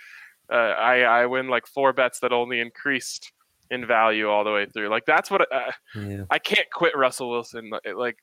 uh, 0.53 0.75
I 0.79 1.01
I 1.03 1.27
win 1.27 1.49
like 1.49 1.67
four 1.67 1.93
bets 1.93 2.21
that 2.21 2.33
only 2.33 2.61
increased 2.61 3.33
in 3.71 3.87
value 3.87 4.29
all 4.29 4.45
the 4.45 4.53
way 4.53 4.67
through. 4.67 4.89
Like 4.89 5.05
that's 5.07 5.31
what 5.31 5.43
uh, 5.53 5.73
Yeah. 5.95 6.25
I 6.31 6.39
can't 6.39 6.71
quit 6.73 6.97
Russell 6.97 7.31
Wilson. 7.31 7.71
Like- 7.97 8.19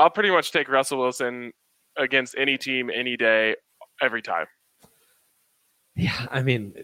I'll 0.00 0.10
pretty 0.10 0.30
much 0.30 0.52
take 0.52 0.68
Russell 0.68 0.98
Wilson 0.98 1.52
against 1.96 2.36
any 2.38 2.56
team 2.56 2.88
any 2.94 3.16
day 3.16 3.56
every 4.00 4.22
time. 4.22 4.46
Yeah, 5.96 6.26
I 6.30 6.42
mean, 6.42 6.74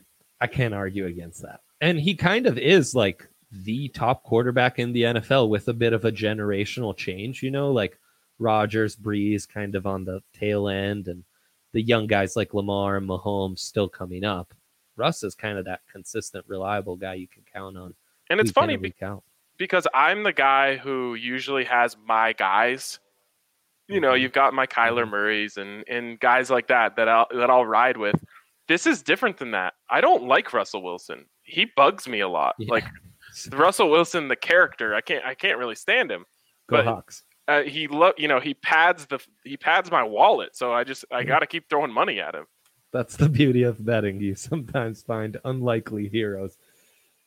I 0.41 0.47
can't 0.49 0.75
argue 0.75 1.07
against 1.07 1.43
that. 1.43 1.61
And 1.81 1.99
he 2.01 2.15
kind 2.17 2.47
of 2.47 2.59
is 2.59 2.95
like 2.95 3.29
the 3.53 3.89
top 3.91 4.25
quarterback 4.25 4.81
in 4.81 4.93
the 4.93 5.03
NFL 5.03 5.49
with 5.49 5.69
a 5.69 5.73
bit 5.73 5.93
of 5.93 6.05
a 6.05 6.11
generational 6.11 6.97
change, 6.97 7.43
you 7.43 7.53
know, 7.53 7.71
like 7.71 7.99
Rodgers, 8.41 8.97
Brees 8.97 9.49
kind 9.49 9.77
of 9.77 9.87
on 9.87 10.05
the 10.05 10.21
tail 10.33 10.69
end, 10.69 11.07
and 11.07 11.23
the 11.73 11.83
young 11.83 12.09
guys 12.09 12.35
like 12.35 12.53
Lamar 12.55 12.97
and 12.97 13.09
Mahomes 13.09 13.61
still 13.61 13.89
coming 13.89 14.25
up. 14.25 14.53
Russ 14.97 15.23
is 15.23 15.35
kind 15.35 15.59
of 15.59 15.65
that 15.67 15.81
consistent, 15.91 16.45
reliable 16.49 16.97
guy 16.97 17.15
you 17.15 17.29
can 17.29 17.43
count 17.53 17.77
on. 17.77 17.95
And 18.31 18.41
it's 18.41 18.51
funny 18.51 18.77
be- 18.77 18.95
because 19.57 19.87
I'm 19.95 20.23
the 20.23 20.33
guy 20.33 20.77
who 20.77 21.15
usually 21.15 21.65
has 21.65 21.97
my 22.07 22.33
guys. 22.33 23.01
You 23.87 24.01
know, 24.01 24.13
Mhm. 24.13 24.21
you've 24.23 24.33
got 24.33 24.55
my 24.55 24.67
Kyler 24.67 25.05
Mhm. 25.05 25.11
Murrays 25.11 25.57
and 25.59 25.85
and 25.89 26.19
guys 26.19 26.51
like 26.51 26.69
that 26.69 26.97
that 26.97 27.09
I'll 27.09 27.27
that 27.33 27.51
I'll 27.51 27.67
ride 27.67 27.97
with. 27.99 28.17
This 28.67 28.87
is 28.87 29.03
different 29.03 29.37
than 29.37 29.51
that. 29.51 29.75
I 29.91 30.01
don't 30.01 30.23
like 30.25 30.53
Russell 30.55 30.83
Wilson. 30.83 31.27
He 31.43 31.67
bugs 31.67 32.09
me 32.09 32.21
a 32.21 32.29
lot. 32.29 32.55
Yeah. 32.59 32.71
Like 32.71 32.85
Russell 33.53 33.91
Wilson, 33.91 34.29
the 34.29 34.37
character, 34.37 34.95
I 34.95 35.03
can't 35.03 35.25
I 35.25 35.35
can't 35.35 35.59
really 35.59 35.75
stand 35.75 36.11
him. 36.11 36.25
Go 36.69 36.77
but- 36.79 36.87
Hawks. 36.87 37.25
Uh, 37.47 37.61
he 37.61 37.87
lo- 37.89 38.15
you 38.17 38.27
know 38.27 38.41
he 38.41 38.55
pads 38.55 39.05
the 39.05 39.19
he 39.45 39.59
pads 39.59 39.91
my 39.91 40.03
wallet, 40.03 40.57
so 40.57 40.73
I 40.73 40.83
just 40.83 41.05
I 41.11 41.23
Mhm. 41.23 41.27
got 41.29 41.39
to 41.41 41.47
keep 41.47 41.69
throwing 41.69 41.93
money 41.93 42.19
at 42.21 42.35
him. 42.35 42.47
That's 42.95 43.17
the 43.17 43.29
beauty 43.29 43.65
of 43.65 43.85
betting. 43.85 44.21
You 44.21 44.35
sometimes 44.37 45.03
find 45.03 45.37
unlikely 45.45 46.09
heroes. 46.09 46.57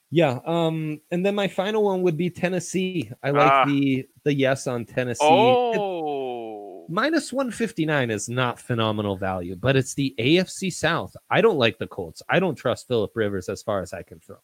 Yeah. 0.10 0.40
Um, 0.46 1.02
and 1.12 1.26
then 1.26 1.36
my 1.36 1.50
final 1.50 1.84
one 1.84 2.02
would 2.04 2.16
be 2.16 2.30
Tennessee. 2.30 3.12
I 3.22 3.32
like 3.32 3.52
Ah. 3.52 3.66
the 3.66 4.08
the 4.24 4.34
yes 4.34 4.66
on 4.66 4.86
Tennessee. 4.86 5.26
It- 5.26 5.78
Oh, 5.80 6.86
minus 6.90 7.34
159 7.34 8.10
is 8.10 8.30
not 8.30 8.62
phenomenal 8.62 9.18
value, 9.18 9.58
but 9.58 9.76
it's 9.76 9.94
the 9.94 10.16
AFC 10.18 10.72
South. 10.72 11.14
I 11.30 11.42
don't 11.42 11.58
like 11.58 11.78
the 11.80 11.88
Colts. 11.88 12.24
I 12.30 12.40
don't 12.40 12.56
trust 12.56 12.88
Philip 12.88 13.12
Rivers 13.14 13.50
as 13.50 13.62
far 13.62 13.82
as 13.82 13.92
I 13.94 14.04
can 14.04 14.22
throw. 14.22 14.38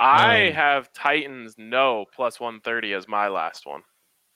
I 0.00 0.48
Um, 0.48 0.54
have 0.54 0.92
Titans 0.92 1.54
no 1.58 2.06
plus 2.12 2.40
one 2.40 2.58
thirty 2.60 2.92
as 2.92 3.06
my 3.06 3.28
last 3.28 3.66
one. 3.66 3.82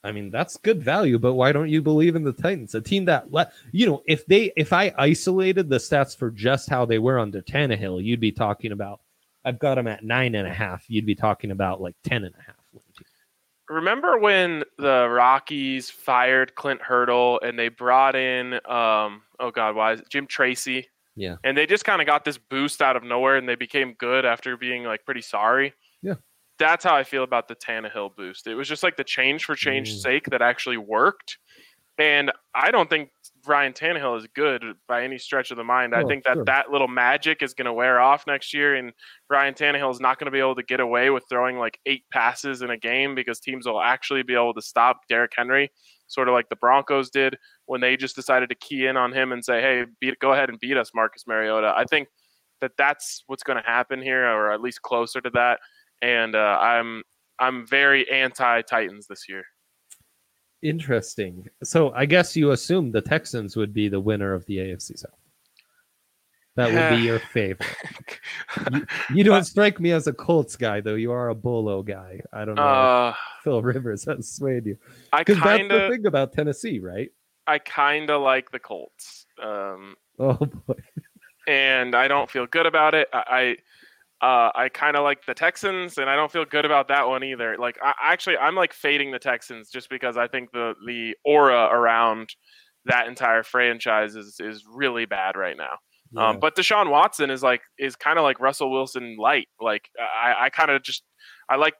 I 0.05 0.13
mean, 0.13 0.31
that's 0.31 0.59
good 0.59 0.83
value, 0.83 1.19
but 1.19 1.33
why 1.33 1.51
don't 1.51 1.71
you 1.71 1.81
believe 1.81 2.15
in 2.15 2.25
the 2.25 2.33
Titans? 2.33 2.75
A 2.75 2.81
team 2.81 3.07
that 3.07 3.33
let 3.33 3.53
you 3.73 3.87
know, 3.87 4.03
if 4.07 4.27
they 4.27 4.53
if 4.55 4.73
I 4.73 4.93
isolated 4.99 5.71
the 5.71 5.79
stats 5.79 6.17
for 6.17 6.31
just 6.31 6.69
how 6.69 6.85
they 6.85 6.99
were 6.99 7.19
under 7.19 7.41
Tannehill, 7.41 8.05
you'd 8.05 8.21
be 8.21 8.31
talking 8.31 8.73
about 8.73 9.01
I've 9.47 9.59
got 9.59 9.77
them 9.77 9.87
at 9.89 10.05
nine 10.05 10.35
and 10.35 10.47
a 10.47 10.53
half. 10.53 10.85
You'd 10.89 11.07
be 11.07 11.15
talking 11.15 11.51
about 11.51 11.81
like 11.81 11.97
ten 12.05 12.25
and 12.25 12.35
a 12.35 12.43
half. 12.43 12.57
Remember 13.71 14.19
when 14.19 14.63
the 14.77 15.09
Rockies 15.09 15.89
fired 15.89 16.55
Clint 16.55 16.83
Hurdle 16.83 17.41
and 17.43 17.59
they 17.59 17.69
brought 17.69 18.15
in 18.15 18.55
um 18.67 19.23
oh 19.41 19.51
god 19.51 19.75
why 19.75 19.95
is 19.95 20.01
it 20.01 20.11
Jim 20.11 20.27
Tracy? 20.27 20.87
Yeah. 21.17 21.37
And 21.45 21.57
they 21.57 21.67
just 21.67 21.85
kind 21.87 22.03
of 22.03 22.07
got 22.07 22.27
this 22.27 22.37
boost 22.37 22.83
out 22.83 22.97
of 22.97 23.05
nowhere 23.05 23.37
and 23.37 23.49
they 23.49 23.55
became 23.55 23.95
good 23.95 24.27
after 24.27 24.57
being 24.59 24.85
like 24.85 25.07
pretty 25.07 25.23
sorry. 25.23 25.73
Yeah. 26.03 26.15
That's 26.59 26.85
how 26.85 26.95
I 26.95 27.03
feel 27.05 27.25
about 27.25 27.49
the 27.49 27.57
Tannehill 27.57 28.15
boost. 28.17 28.47
It 28.47 28.55
was 28.55 28.69
just 28.69 28.83
like 28.83 28.97
the 28.97 29.05
change 29.05 29.45
for 29.45 29.55
change's 29.55 29.99
Mm. 29.99 30.03
sake 30.03 30.25
that 30.27 30.43
actually 30.43 30.77
worked. 30.77 31.39
And 31.97 32.33
I 32.55 32.73
don't 32.73 32.91
think 32.91 33.11
Ryan 33.47 33.73
Tannehill 33.73 34.19
is 34.19 34.27
good 34.35 34.65
by 34.89 35.05
any 35.05 35.17
stretch 35.17 35.53
of 35.53 35.57
the 35.57 35.63
mind. 35.65 35.95
I 35.95 36.03
Oh, 36.03 36.09
think 36.09 36.25
that 36.25 36.35
sure. 36.35 36.45
that 36.47 36.71
little 36.73 36.89
magic 36.89 37.41
is 37.41 37.55
going 37.55 37.67
to 37.67 37.73
wear 37.73 38.01
off 38.01 38.27
next 38.27 38.53
year, 38.53 38.75
and 38.75 38.93
Ryan 39.31 39.55
Tannehill 39.55 39.93
is 39.93 40.01
not 40.01 40.19
going 40.19 40.25
to 40.27 40.33
be 40.33 40.41
able 40.41 40.57
to 40.57 40.63
get 40.65 40.81
away 40.81 41.11
with 41.11 41.25
throwing 41.29 41.57
like 41.59 41.79
eight 41.87 42.05
passes 42.13 42.63
in 42.63 42.71
a 42.71 42.77
game 42.77 43.15
because 43.15 43.39
teams 43.39 43.65
will 43.67 43.81
actually 43.81 44.23
be 44.25 44.35
able 44.35 44.55
to 44.55 44.63
stop 44.63 45.07
Derrick 45.09 45.33
Henry, 45.37 45.71
sort 46.09 46.27
of 46.29 46.35
like 46.35 46.49
the 46.49 46.57
Broncos 46.57 47.11
did 47.11 47.39
when 47.67 47.81
they 47.81 47.97
just 47.97 48.17
decided 48.17 48.49
to 48.49 48.57
key 48.57 48.87
in 48.87 48.97
on 48.97 49.13
him 49.13 49.31
and 49.31 49.45
say, 49.45 49.61
"Hey, 49.61 49.85
beat, 50.01 50.19
go 50.19 50.33
ahead 50.33 50.49
and 50.49 50.59
beat 50.59 50.77
us, 50.77 50.91
Marcus 50.95 51.27
Mariota." 51.29 51.75
I 51.77 51.85
think 51.85 52.09
that 52.61 52.73
that's 52.77 53.23
what's 53.29 53.43
going 53.45 53.63
to 53.63 53.69
happen 53.69 54.03
here, 54.03 54.25
or 54.27 54.51
at 54.51 54.61
least 54.61 54.83
closer 54.83 55.21
to 55.21 55.31
that. 55.31 55.61
And 56.03 56.35
uh, 56.35 56.59
I'm 56.61 57.03
I'm 57.39 57.67
very 57.67 58.11
anti 58.11 58.63
Titans 58.63 59.07
this 59.07 59.29
year. 59.29 59.45
Interesting. 60.63 61.49
So 61.63 61.93
I 61.93 62.07
guess 62.07 62.35
you 62.37 62.53
assume 62.53 62.91
the 62.91 63.03
Texans 63.03 63.57
would 63.57 63.75
be 63.75 63.89
the 63.89 64.01
winner 64.01 64.33
of 64.33 64.47
the 64.47 64.59
AFC 64.59 64.99
South. 64.99 65.11
That 66.57 66.73
would 66.73 66.97
be 66.97 67.03
your 67.03 67.19
favorite. 67.33 67.69
You 69.13 69.25
don't 69.25 69.45
strike 69.45 69.81
me 69.81 69.91
as 69.91 70.07
a 70.07 70.13
Colts 70.13 70.57
guy, 70.57 70.81
though. 70.81 70.95
You 70.95 71.11
are 71.13 71.29
a 71.31 71.35
Bolo 71.35 71.83
guy. 71.83 72.21
I 72.33 72.45
don't 72.45 72.55
know. 72.55 72.63
uh, 72.63 73.15
Phil 73.43 73.61
Rivers 73.61 74.05
has 74.05 74.31
swayed 74.31 74.65
you. 74.67 74.79
I 75.13 75.19
Because 75.19 75.37
that's 75.43 75.47
kind 75.59 75.71
the 75.71 75.89
thing 75.91 76.07
about 76.07 76.33
Tennessee, 76.33 76.79
right? 76.79 77.11
I 77.47 77.59
kind 77.59 78.09
of 78.09 78.23
like 78.23 78.51
the 78.53 78.61
Colts. 78.61 79.27
Um, 79.43 79.97
Oh 80.19 80.35
boy. 80.35 80.77
and 81.49 81.95
I 81.97 82.07
don't 82.09 82.31
feel 82.31 82.47
good 82.47 82.67
about 82.67 82.95
it. 82.95 83.09
I 83.13 83.19
I, 83.29 83.57
uh, 84.25 84.51
I 84.55 84.71
kind 84.71 84.97
of 84.97 85.05
like 85.05 85.27
the 85.27 85.35
Texans, 85.35 85.99
and 85.99 86.09
I 86.09 86.17
don't 86.17 86.33
feel 86.33 86.47
good 86.47 86.65
about 86.65 86.89
that 86.89 87.07
one 87.07 87.23
either. 87.23 87.59
Like, 87.59 87.77
I 87.83 87.93
actually 88.01 88.39
I'm 88.39 88.55
like 88.55 88.73
fading 88.73 89.13
the 89.13 89.19
Texans 89.19 89.69
just 89.69 89.91
because 89.91 90.17
I 90.17 90.29
think 90.29 90.51
the 90.51 90.73
the 90.87 91.15
aura 91.27 91.69
around 91.71 92.31
that 92.87 93.07
entire 93.07 93.43
franchise 93.43 94.17
is 94.17 94.41
is 94.41 94.65
really 94.67 95.05
bad 95.05 95.37
right 95.37 95.59
now. 95.59 95.77
Um, 96.17 96.39
but 96.41 96.57
Deshaun 96.57 96.91
Watson 96.91 97.29
is 97.29 97.43
like 97.43 97.61
is 97.79 97.97
kind 97.97 98.19
of 98.19 98.23
like 98.23 98.41
Russell 98.41 98.71
Wilson 98.71 99.17
light. 99.19 99.49
Like 99.61 99.91
I, 100.01 100.47
I 100.47 100.49
kind 100.49 100.71
of 100.71 100.83
just 100.83 101.03
I 101.51 101.57
like 101.57 101.75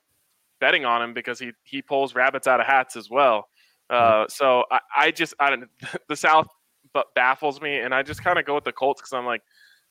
betting 0.61 0.85
on 0.85 1.01
him 1.01 1.15
because 1.15 1.39
he 1.39 1.53
he 1.63 1.81
pulls 1.81 2.15
rabbits 2.15 2.47
out 2.47 2.61
of 2.61 2.67
hats 2.67 2.95
as 2.95 3.09
well. 3.09 3.49
Uh, 3.89 4.27
so 4.29 4.65
I, 4.71 4.81
I 4.95 5.11
just 5.13 5.33
I 5.41 5.49
don't 5.49 5.65
the 6.11 6.17
South 6.17 6.49
but 6.93 7.07
baffles 7.15 7.61
me, 7.63 7.79
and 7.79 7.95
I 7.95 8.03
just 8.03 8.23
kind 8.23 8.39
of 8.39 8.45
go 8.45 8.55
with 8.55 8.65
the 8.65 8.73
Colts 8.73 9.01
because 9.01 9.15
I'm 9.15 9.25
like 9.25 9.41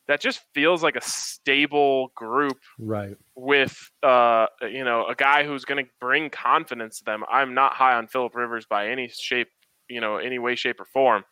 that 0.07 0.19
just 0.19 0.41
feels 0.53 0.83
like 0.83 0.95
a 0.95 1.01
stable 1.01 2.11
group 2.15 2.57
right. 2.79 3.15
with 3.35 3.77
uh 4.03 4.47
you 4.61 4.83
know 4.83 5.05
a 5.07 5.15
guy 5.15 5.43
who's 5.43 5.65
going 5.65 5.83
to 5.83 5.89
bring 5.99 6.29
confidence 6.29 6.99
to 6.99 7.05
them. 7.05 7.23
I'm 7.31 7.53
not 7.53 7.73
high 7.73 7.95
on 7.95 8.07
Philip 8.07 8.35
Rivers 8.35 8.65
by 8.69 8.89
any 8.89 9.09
shape, 9.09 9.47
you 9.89 10.01
know, 10.01 10.17
any 10.17 10.39
way, 10.39 10.55
shape, 10.55 10.79
or 10.79 10.85
form, 10.85 11.23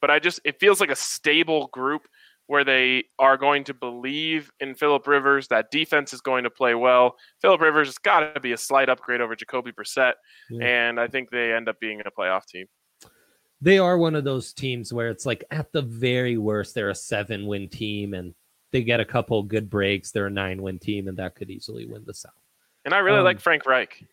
but 0.00 0.10
I 0.10 0.18
just 0.18 0.40
it 0.44 0.58
feels 0.60 0.80
like 0.80 0.90
a 0.90 0.96
stable 0.96 1.68
group 1.72 2.02
where 2.46 2.62
they 2.64 3.04
are 3.18 3.38
going 3.38 3.64
to 3.64 3.72
believe 3.72 4.50
in 4.60 4.74
Philip 4.74 5.06
Rivers. 5.06 5.48
That 5.48 5.70
defense 5.70 6.12
is 6.12 6.20
going 6.20 6.44
to 6.44 6.50
play 6.50 6.74
well. 6.74 7.16
Philip 7.40 7.62
Rivers 7.62 7.88
has 7.88 7.96
got 7.96 8.34
to 8.34 8.40
be 8.40 8.52
a 8.52 8.58
slight 8.58 8.90
upgrade 8.90 9.22
over 9.22 9.34
Jacoby 9.34 9.72
Brissett, 9.72 10.12
Yeah. 10.50 10.66
and 10.66 11.00
I 11.00 11.08
think 11.08 11.30
they 11.30 11.54
end 11.54 11.70
up 11.70 11.80
being 11.80 12.00
a 12.00 12.10
playoff 12.10 12.44
team. 12.46 12.66
They 13.64 13.78
are 13.78 13.96
one 13.96 14.14
of 14.14 14.24
those 14.24 14.52
teams 14.52 14.92
where 14.92 15.08
it's 15.08 15.24
like 15.24 15.42
at 15.50 15.72
the 15.72 15.80
very 15.80 16.36
worst, 16.36 16.74
they're 16.74 16.90
a 16.90 16.94
seven 16.94 17.46
win 17.46 17.68
team 17.68 18.12
and 18.12 18.34
they 18.72 18.82
get 18.82 19.00
a 19.00 19.04
couple 19.06 19.42
good 19.42 19.70
breaks. 19.70 20.10
They're 20.10 20.26
a 20.26 20.30
nine 20.30 20.60
win 20.60 20.78
team, 20.78 21.08
and 21.08 21.16
that 21.16 21.34
could 21.34 21.50
easily 21.50 21.86
win 21.86 22.02
the 22.04 22.12
South. 22.12 22.32
And 22.84 22.92
I 22.92 22.98
really 22.98 23.18
Um, 23.20 23.24
like 23.24 23.40
Frank 23.40 23.64
Reich. 23.64 24.04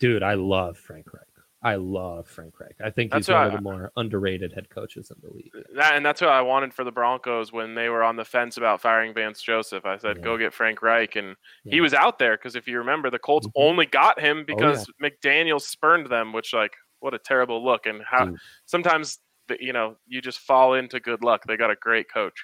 Dude, 0.00 0.22
I 0.22 0.34
love 0.34 0.78
Frank 0.78 1.12
Reich. 1.12 1.26
I 1.62 1.74
love 1.76 2.26
Frank 2.28 2.60
Reich. 2.60 2.76
I 2.82 2.90
think 2.90 3.10
That's 3.10 3.26
he's 3.26 3.32
one 3.32 3.40
why 3.42 3.46
of 3.48 3.52
the 3.54 3.60
more 3.60 3.92
underrated 3.96 4.52
head 4.52 4.68
coaches 4.70 5.10
in 5.10 5.16
the 5.22 5.34
league. 5.34 5.52
That, 5.74 5.94
and 5.96 6.04
that's 6.04 6.20
what 6.20 6.30
I 6.30 6.42
wanted 6.42 6.72
for 6.74 6.84
the 6.84 6.92
Broncos 6.92 7.52
when 7.52 7.74
they 7.74 7.88
were 7.88 8.02
on 8.04 8.16
the 8.16 8.24
fence 8.24 8.56
about 8.56 8.80
firing 8.82 9.12
Vance 9.14 9.42
Joseph. 9.42 9.84
I 9.86 9.96
said, 9.98 10.18
Yeah. 10.18 10.22
go 10.22 10.36
get 10.38 10.52
Frank 10.54 10.80
Reich. 10.82 11.16
And 11.16 11.36
he 11.64 11.80
was 11.80 11.92
out 11.94 12.18
there 12.18 12.36
because 12.36 12.54
if 12.54 12.66
you 12.68 12.78
remember, 12.78 13.08
the 13.10 13.18
Colts 13.18 13.46
Mhm. 13.48 13.52
only 13.56 13.86
got 13.86 14.20
him 14.20 14.38
Oh, 14.38 14.40
yeah. 14.40 14.44
because 14.54 14.86
McDaniel 15.02 15.60
spurned 15.60 16.06
them, 16.08 16.32
which, 16.34 16.52
like, 16.52 16.76
what 17.04 17.12
a 17.12 17.18
terrible 17.18 17.62
look. 17.62 17.84
And 17.84 18.02
how 18.02 18.24
Dude. 18.24 18.38
sometimes, 18.64 19.18
the, 19.48 19.58
you 19.60 19.74
know, 19.74 19.96
you 20.06 20.22
just 20.22 20.38
fall 20.38 20.72
into 20.72 20.98
good 20.98 21.22
luck. 21.22 21.44
They 21.46 21.58
got 21.58 21.70
a 21.70 21.76
great 21.76 22.10
coach. 22.10 22.42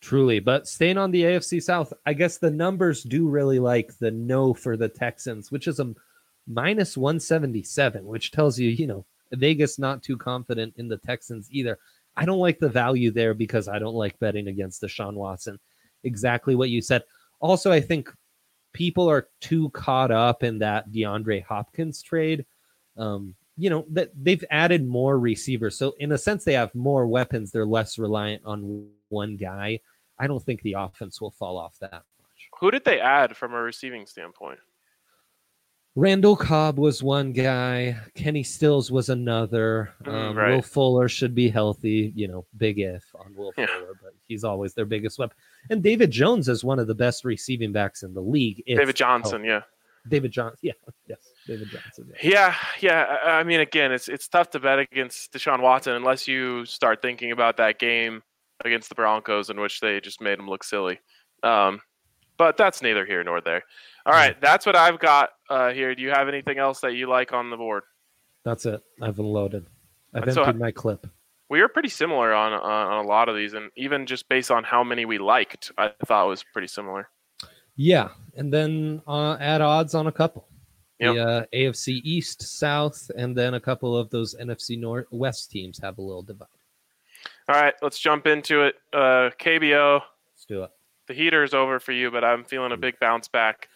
Truly, 0.00 0.40
but 0.40 0.66
staying 0.66 0.96
on 0.96 1.10
the 1.10 1.22
AFC 1.24 1.62
South, 1.62 1.92
I 2.06 2.14
guess 2.14 2.38
the 2.38 2.50
numbers 2.50 3.02
do 3.02 3.28
really 3.28 3.58
like 3.58 3.98
the 3.98 4.10
no 4.10 4.54
for 4.54 4.78
the 4.78 4.88
Texans, 4.88 5.52
which 5.52 5.68
is 5.68 5.78
a 5.78 5.94
minus 6.46 6.96
177, 6.96 8.06
which 8.06 8.30
tells 8.30 8.58
you, 8.58 8.70
you 8.70 8.86
know, 8.86 9.04
Vegas 9.32 9.78
not 9.78 10.02
too 10.02 10.16
confident 10.16 10.72
in 10.78 10.88
the 10.88 10.96
Texans 10.96 11.48
either. 11.50 11.78
I 12.16 12.24
don't 12.24 12.38
like 12.38 12.58
the 12.58 12.70
value 12.70 13.10
there 13.10 13.34
because 13.34 13.68
I 13.68 13.78
don't 13.78 13.94
like 13.94 14.18
betting 14.18 14.48
against 14.48 14.80
the 14.80 14.86
Deshaun 14.86 15.12
Watson. 15.12 15.60
Exactly 16.04 16.54
what 16.54 16.70
you 16.70 16.80
said. 16.80 17.02
Also, 17.40 17.70
I 17.70 17.82
think 17.82 18.10
people 18.72 19.10
are 19.10 19.28
too 19.42 19.68
caught 19.70 20.10
up 20.10 20.42
in 20.42 20.58
that 20.60 20.90
DeAndre 20.90 21.44
Hopkins 21.44 22.02
trade. 22.02 22.46
Um, 22.96 23.34
you 23.60 23.68
know, 23.70 23.84
that 23.90 24.10
they've 24.20 24.44
added 24.50 24.86
more 24.86 25.18
receivers. 25.18 25.76
So 25.76 25.94
in 25.98 26.12
a 26.12 26.18
sense, 26.18 26.44
they 26.44 26.54
have 26.54 26.74
more 26.74 27.06
weapons. 27.06 27.50
They're 27.52 27.66
less 27.66 27.98
reliant 27.98 28.42
on 28.46 28.88
one 29.10 29.36
guy. 29.36 29.80
I 30.18 30.26
don't 30.26 30.42
think 30.42 30.62
the 30.62 30.74
offense 30.78 31.20
will 31.20 31.30
fall 31.32 31.58
off 31.58 31.78
that 31.80 31.92
much. 31.92 32.48
Who 32.58 32.70
did 32.70 32.84
they 32.84 33.00
add 33.00 33.36
from 33.36 33.52
a 33.52 33.60
receiving 33.60 34.06
standpoint? 34.06 34.58
Randall 35.96 36.36
Cobb 36.36 36.78
was 36.78 37.02
one 37.02 37.32
guy. 37.32 37.98
Kenny 38.14 38.44
Stills 38.44 38.90
was 38.92 39.08
another. 39.08 39.92
Mm, 40.04 40.12
Um, 40.12 40.36
right. 40.38 40.54
Will 40.54 40.62
Fuller 40.62 41.08
should 41.08 41.34
be 41.34 41.48
healthy. 41.50 42.12
You 42.14 42.28
know, 42.28 42.46
big 42.56 42.78
if 42.78 43.04
on 43.14 43.34
Will 43.34 43.52
Yeah. 43.58 43.66
Fuller, 43.66 43.94
but 44.00 44.12
he's 44.28 44.44
always 44.44 44.72
their 44.72 44.84
biggest 44.86 45.18
weapon. 45.18 45.36
And 45.68 45.82
David 45.82 46.10
Jones 46.12 46.48
is 46.48 46.62
one 46.64 46.78
of 46.78 46.86
the 46.86 46.94
best 46.94 47.24
receiving 47.24 47.72
backs 47.72 48.04
in 48.04 48.14
the 48.14 48.22
league. 48.22 48.62
David 48.66 48.94
Johnson, 48.96 49.44
yeah. 49.44 49.62
David 50.08 50.30
Johnson. 50.30 50.58
Yeah. 50.62 50.72
Yes. 51.08 51.29
David 51.50 51.68
Johnson. 51.70 52.12
yeah. 52.22 52.54
Yeah. 52.80 53.16
I 53.24 53.42
mean, 53.42 53.60
again, 53.60 53.90
it's 53.92 54.08
it's 54.08 54.28
tough 54.28 54.50
to 54.50 54.60
bet 54.60 54.78
against 54.78 55.32
Deshaun 55.32 55.60
Watson 55.60 55.94
unless 55.94 56.28
you 56.28 56.64
start 56.64 57.02
thinking 57.02 57.32
about 57.32 57.56
that 57.56 57.78
game 57.80 58.22
against 58.64 58.88
the 58.88 58.94
Broncos, 58.94 59.50
in 59.50 59.58
which 59.60 59.80
they 59.80 60.00
just 60.00 60.20
made 60.20 60.38
him 60.38 60.48
look 60.48 60.62
silly. 60.62 61.00
Um, 61.42 61.80
but 62.38 62.56
that's 62.56 62.82
neither 62.82 63.04
here 63.04 63.24
nor 63.24 63.40
there. 63.40 63.62
All 64.06 64.12
right, 64.12 64.40
that's 64.40 64.64
what 64.64 64.76
I've 64.76 64.98
got 64.98 65.30
uh, 65.50 65.72
here. 65.72 65.94
Do 65.94 66.02
you 66.02 66.10
have 66.10 66.28
anything 66.28 66.58
else 66.58 66.80
that 66.80 66.94
you 66.94 67.08
like 67.08 67.32
on 67.32 67.50
the 67.50 67.56
board? 67.56 67.82
That's 68.44 68.64
it. 68.64 68.80
I've 69.02 69.18
unloaded. 69.18 69.66
I've 70.14 70.22
And 70.22 70.32
so- 70.32 70.44
emptied 70.44 70.60
my 70.60 70.70
clip. 70.70 71.06
We 71.50 71.60
were 71.60 71.68
pretty 71.68 71.88
similar 71.88 72.32
on, 72.32 72.52
on 72.52 72.60
on 72.62 73.04
a 73.04 73.08
lot 73.08 73.28
of 73.28 73.34
these, 73.34 73.54
and 73.54 73.70
even 73.76 74.06
just 74.06 74.28
based 74.28 74.52
on 74.52 74.62
how 74.62 74.84
many 74.84 75.04
we 75.04 75.18
liked, 75.18 75.72
I 75.76 75.90
thought 76.06 76.28
was 76.28 76.44
pretty 76.52 76.68
similar. 76.68 77.08
Yeah, 77.74 78.10
and 78.36 78.52
then 78.54 79.02
uh, 79.06 79.36
add 79.40 79.60
odds 79.60 79.94
on 79.96 80.06
a 80.06 80.12
couple. 80.12 80.46
The 81.00 81.18
uh, 81.18 81.44
AFC 81.54 82.00
East, 82.04 82.42
South, 82.42 83.10
and 83.16 83.36
then 83.36 83.54
a 83.54 83.60
couple 83.60 83.96
of 83.96 84.10
those 84.10 84.34
NFC 84.34 84.78
North 84.78 85.06
West 85.10 85.50
teams 85.50 85.78
have 85.78 85.98
a 85.98 86.02
little 86.02 86.22
divide. 86.22 86.48
All 87.48 87.54
right, 87.60 87.74
let's 87.82 87.98
jump 87.98 88.26
into 88.26 88.62
it. 88.62 88.76
Uh, 88.92 89.30
KBO, 89.38 90.00
Let's 90.34 90.44
do 90.46 90.62
it. 90.62 90.70
the 91.08 91.14
heater 91.14 91.42
is 91.42 91.52
over 91.54 91.80
for 91.80 91.92
you, 91.92 92.10
but 92.10 92.22
I'm 92.24 92.44
feeling 92.44 92.72
a 92.72 92.76
big 92.76 92.98
bounce 93.00 93.28
back. 93.28 93.68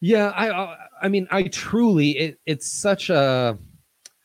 Yeah, 0.00 0.30
I, 0.30 0.50
I, 0.50 0.76
I 1.02 1.08
mean, 1.08 1.26
I 1.30 1.44
truly, 1.44 2.10
it, 2.18 2.40
it's 2.46 2.70
such 2.70 3.08
a, 3.10 3.56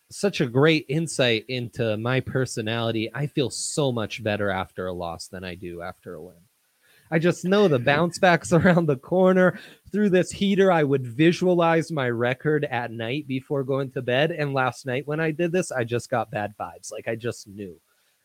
such 0.09 0.41
a 0.41 0.45
great 0.45 0.85
insight 0.89 1.45
into 1.47 1.95
my 1.97 2.19
personality. 2.19 3.09
I 3.13 3.27
feel 3.27 3.49
so 3.49 3.91
much 3.91 4.21
better 4.21 4.49
after 4.49 4.87
a 4.87 4.93
loss 4.93 5.27
than 5.27 5.43
I 5.45 5.55
do 5.55 5.81
after 5.81 6.15
a 6.15 6.21
win. 6.21 6.35
I 7.11 7.19
just 7.19 7.43
know 7.43 7.67
the 7.67 7.77
bounce 7.79 8.17
backs 8.17 8.53
around 8.53 8.87
the 8.87 8.95
corner. 8.95 9.59
Through 9.91 10.11
this 10.11 10.31
heater, 10.31 10.71
I 10.71 10.83
would 10.83 11.05
visualize 11.05 11.91
my 11.91 12.09
record 12.09 12.65
at 12.65 12.91
night 12.91 13.27
before 13.27 13.63
going 13.63 13.91
to 13.91 14.01
bed. 14.01 14.31
And 14.31 14.53
last 14.53 14.85
night 14.85 15.05
when 15.05 15.19
I 15.19 15.31
did 15.31 15.51
this, 15.51 15.71
I 15.71 15.83
just 15.83 16.09
got 16.09 16.31
bad 16.31 16.53
vibes. 16.59 16.91
Like 16.91 17.07
I 17.07 17.15
just 17.15 17.47
knew. 17.47 17.79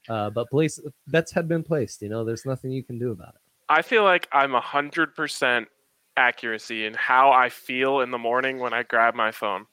Uh, 0.09 0.31
but 0.31 0.49
place 0.51 0.79
bets 1.09 1.33
had 1.33 1.49
been 1.49 1.64
placed. 1.64 2.01
You 2.01 2.09
know, 2.09 2.25
there's 2.25 2.46
nothing 2.46 2.70
you 2.70 2.85
can 2.85 2.99
do 2.99 3.11
about 3.11 3.35
it. 3.35 3.40
I 3.68 3.83
feel 3.83 4.05
like 4.05 4.29
I'm 4.31 4.55
a 4.55 4.61
hundred 4.61 5.16
percent 5.16 5.66
accuracy 6.16 6.87
in 6.87 6.94
how 6.94 7.33
I 7.33 7.49
feel 7.49 8.01
in 8.01 8.12
the 8.12 8.18
morning 8.18 8.59
when 8.61 8.72
I 8.72 8.85
grab 8.85 9.16
my 9.16 9.33
phone. 9.33 9.66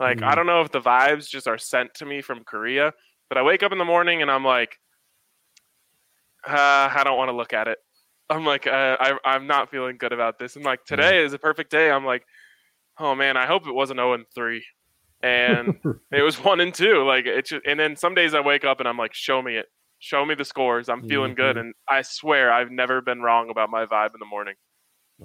Like 0.00 0.22
I 0.22 0.32
Mhm. 0.32 0.34
don't 0.34 0.46
know 0.46 0.60
if 0.62 0.72
the 0.72 0.80
vibes 0.80 1.28
just 1.28 1.46
are 1.46 1.56
sent 1.58 1.94
to 1.94 2.04
me 2.04 2.20
from 2.20 2.42
Korea, 2.42 2.92
but 3.28 3.38
I 3.38 3.42
wake 3.42 3.62
up 3.62 3.70
in 3.70 3.78
the 3.78 3.84
morning 3.84 4.22
and 4.22 4.30
I'm 4.30 4.44
like, 4.44 4.80
uh, 6.46 6.90
I 6.92 7.02
don't 7.04 7.16
want 7.16 7.28
to 7.28 7.36
look 7.36 7.52
at 7.52 7.68
it. 7.68 7.78
I'm 8.30 8.44
like, 8.46 8.66
uh, 8.66 8.96
I, 9.00 9.18
I'm 9.24 9.46
not 9.46 9.70
feeling 9.70 9.96
good 9.98 10.12
about 10.12 10.38
this. 10.38 10.56
And 10.56 10.64
like 10.64 10.84
today 10.84 11.22
is 11.24 11.32
a 11.32 11.38
perfect 11.38 11.70
day. 11.70 11.90
I'm 11.90 12.04
like, 12.06 12.24
oh 12.98 13.14
man, 13.14 13.36
I 13.36 13.46
hope 13.46 13.66
it 13.66 13.74
wasn't 13.74 13.98
0 13.98 14.14
and 14.14 14.24
three, 14.34 14.64
and 15.22 15.74
it 16.12 16.22
was 16.22 16.36
one 16.36 16.60
and 16.60 16.72
two. 16.72 17.04
Like 17.04 17.26
it 17.26 17.46
just, 17.46 17.62
and 17.66 17.78
then 17.78 17.96
some 17.96 18.14
days 18.14 18.32
I 18.34 18.40
wake 18.40 18.64
up 18.64 18.78
and 18.80 18.88
I'm 18.88 18.96
like, 18.96 19.14
show 19.14 19.42
me 19.42 19.56
it, 19.56 19.66
show 19.98 20.24
me 20.24 20.34
the 20.34 20.44
scores. 20.44 20.88
I'm 20.88 21.02
feeling 21.08 21.34
good, 21.34 21.56
Mhm. 21.56 21.60
and 21.60 21.74
I 21.88 22.02
swear 22.02 22.52
I've 22.52 22.70
never 22.70 23.00
been 23.00 23.20
wrong 23.20 23.50
about 23.50 23.68
my 23.70 23.84
vibe 23.86 24.14
in 24.14 24.20
the 24.20 24.26
morning. 24.26 24.54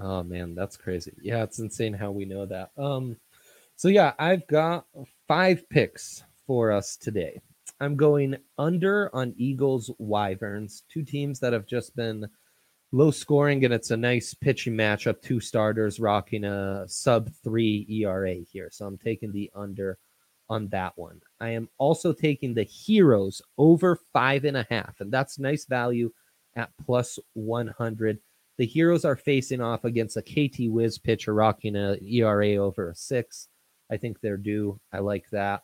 Oh 0.01 0.23
man, 0.23 0.55
that's 0.55 0.75
crazy. 0.75 1.13
Yeah, 1.21 1.43
it's 1.43 1.59
insane 1.59 1.93
how 1.93 2.11
we 2.11 2.25
know 2.25 2.45
that. 2.47 2.71
Um 2.77 3.17
so 3.77 3.87
yeah, 3.87 4.13
I've 4.17 4.47
got 4.47 4.85
five 5.27 5.69
picks 5.69 6.23
for 6.47 6.71
us 6.71 6.95
today. 6.97 7.39
I'm 7.81 7.95
going 7.97 8.37
under 8.57 9.09
on 9.13 9.33
Eagles 9.37 9.91
Wyverns, 9.99 10.83
two 10.89 11.03
teams 11.03 11.39
that 11.41 11.51
have 11.53 11.65
just 11.65 11.95
been 11.95 12.25
low 12.95 13.11
scoring 13.11 13.65
and 13.65 13.73
it's 13.73 13.91
a 13.91 13.97
nice 13.97 14.33
pitching 14.33 14.73
matchup, 14.73 15.21
two 15.21 15.41
starters 15.41 15.99
rocking 15.99 16.45
a 16.45 16.85
sub 16.87 17.29
3 17.43 17.85
ERA 17.89 18.35
here. 18.35 18.69
So 18.71 18.85
I'm 18.85 18.97
taking 18.97 19.33
the 19.33 19.51
under 19.53 19.97
on 20.49 20.69
that 20.69 20.93
one. 20.95 21.19
I 21.41 21.49
am 21.49 21.67
also 21.77 22.13
taking 22.13 22.53
the 22.53 22.63
Heroes 22.63 23.41
over 23.57 23.99
five 24.13 24.45
and 24.45 24.55
a 24.55 24.65
half, 24.69 25.01
and 25.01 25.11
that's 25.11 25.39
nice 25.39 25.65
value 25.65 26.09
at 26.55 26.69
plus 26.85 27.19
100. 27.33 28.17
The 28.57 28.65
Heroes 28.65 29.03
are 29.03 29.17
facing 29.17 29.59
off 29.59 29.83
against 29.83 30.15
a 30.15 30.21
KT 30.21 30.71
Wiz 30.71 30.97
pitcher 30.97 31.33
rocking 31.33 31.75
a 31.75 31.97
ERA 32.01 32.55
over 32.55 32.91
a 32.91 32.95
six. 32.95 33.49
I 33.91 33.97
think 33.97 34.21
they're 34.21 34.37
due. 34.37 34.79
I 34.93 34.99
like 34.99 35.29
that. 35.31 35.63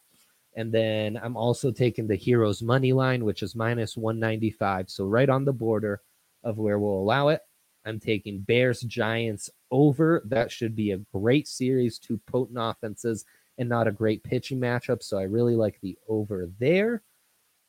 And 0.58 0.70
then 0.70 1.18
I'm 1.24 1.38
also 1.38 1.72
taking 1.72 2.08
the 2.08 2.16
Heroes 2.16 2.62
money 2.62 2.92
line, 2.92 3.24
which 3.24 3.42
is 3.42 3.56
minus 3.56 3.96
195. 3.96 4.90
So 4.90 5.06
right 5.06 5.30
on 5.30 5.46
the 5.46 5.54
border 5.54 6.02
of 6.44 6.58
where 6.58 6.80
we'll 6.80 7.00
allow 7.00 7.30
it. 7.30 7.42
I'm 7.86 8.00
taking 8.00 8.40
Bears 8.40 8.82
Giants 8.82 9.50
over. 9.72 10.22
That 10.26 10.52
should 10.52 10.76
be 10.76 10.92
a 10.92 11.02
great 11.14 11.48
series, 11.48 11.98
two 11.98 12.20
potent 12.28 12.58
offenses, 12.60 13.26
and 13.58 13.68
not 13.68 13.88
a 13.88 13.92
great 13.92 14.24
pitching 14.24 14.60
matchup. 14.60 15.02
So 15.02 15.18
I 15.18 15.24
really 15.24 15.56
like 15.56 15.80
the 15.82 15.98
over 16.08 16.50
there. 16.60 17.02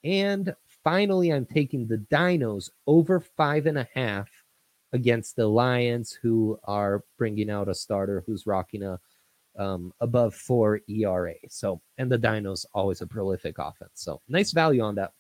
And 0.05 0.55
finally, 0.85 1.33
I'm 1.33 1.47
taking 1.47 1.87
the 1.87 1.99
Dinos 1.99 2.71
over 2.87 3.21
five 3.21 3.67
and 3.67 3.79
a 3.79 3.89
half 3.95 4.29
against 4.93 5.37
the 5.37 5.47
Lions, 5.47 6.13
who 6.13 6.59
are 6.65 7.05
bringing 7.17 7.51
out 7.51 7.69
a 7.69 7.75
starter 7.75 8.23
who's 8.27 8.47
rocking 8.47 8.83
a 8.83 9.01
um, 9.59 9.93
above 10.01 10.35
four 10.35 10.81
ERA. 10.89 11.35
So, 11.49 11.81
and 11.99 12.11
the 12.11 12.19
Dinos 12.19 12.67
always 12.75 13.01
a 13.01 13.07
prolific 13.07 13.59
offense. 13.59 13.93
So, 13.95 14.21
nice 14.29 14.53
value 14.53 14.83
on 14.83 14.95
that. 14.97 15.13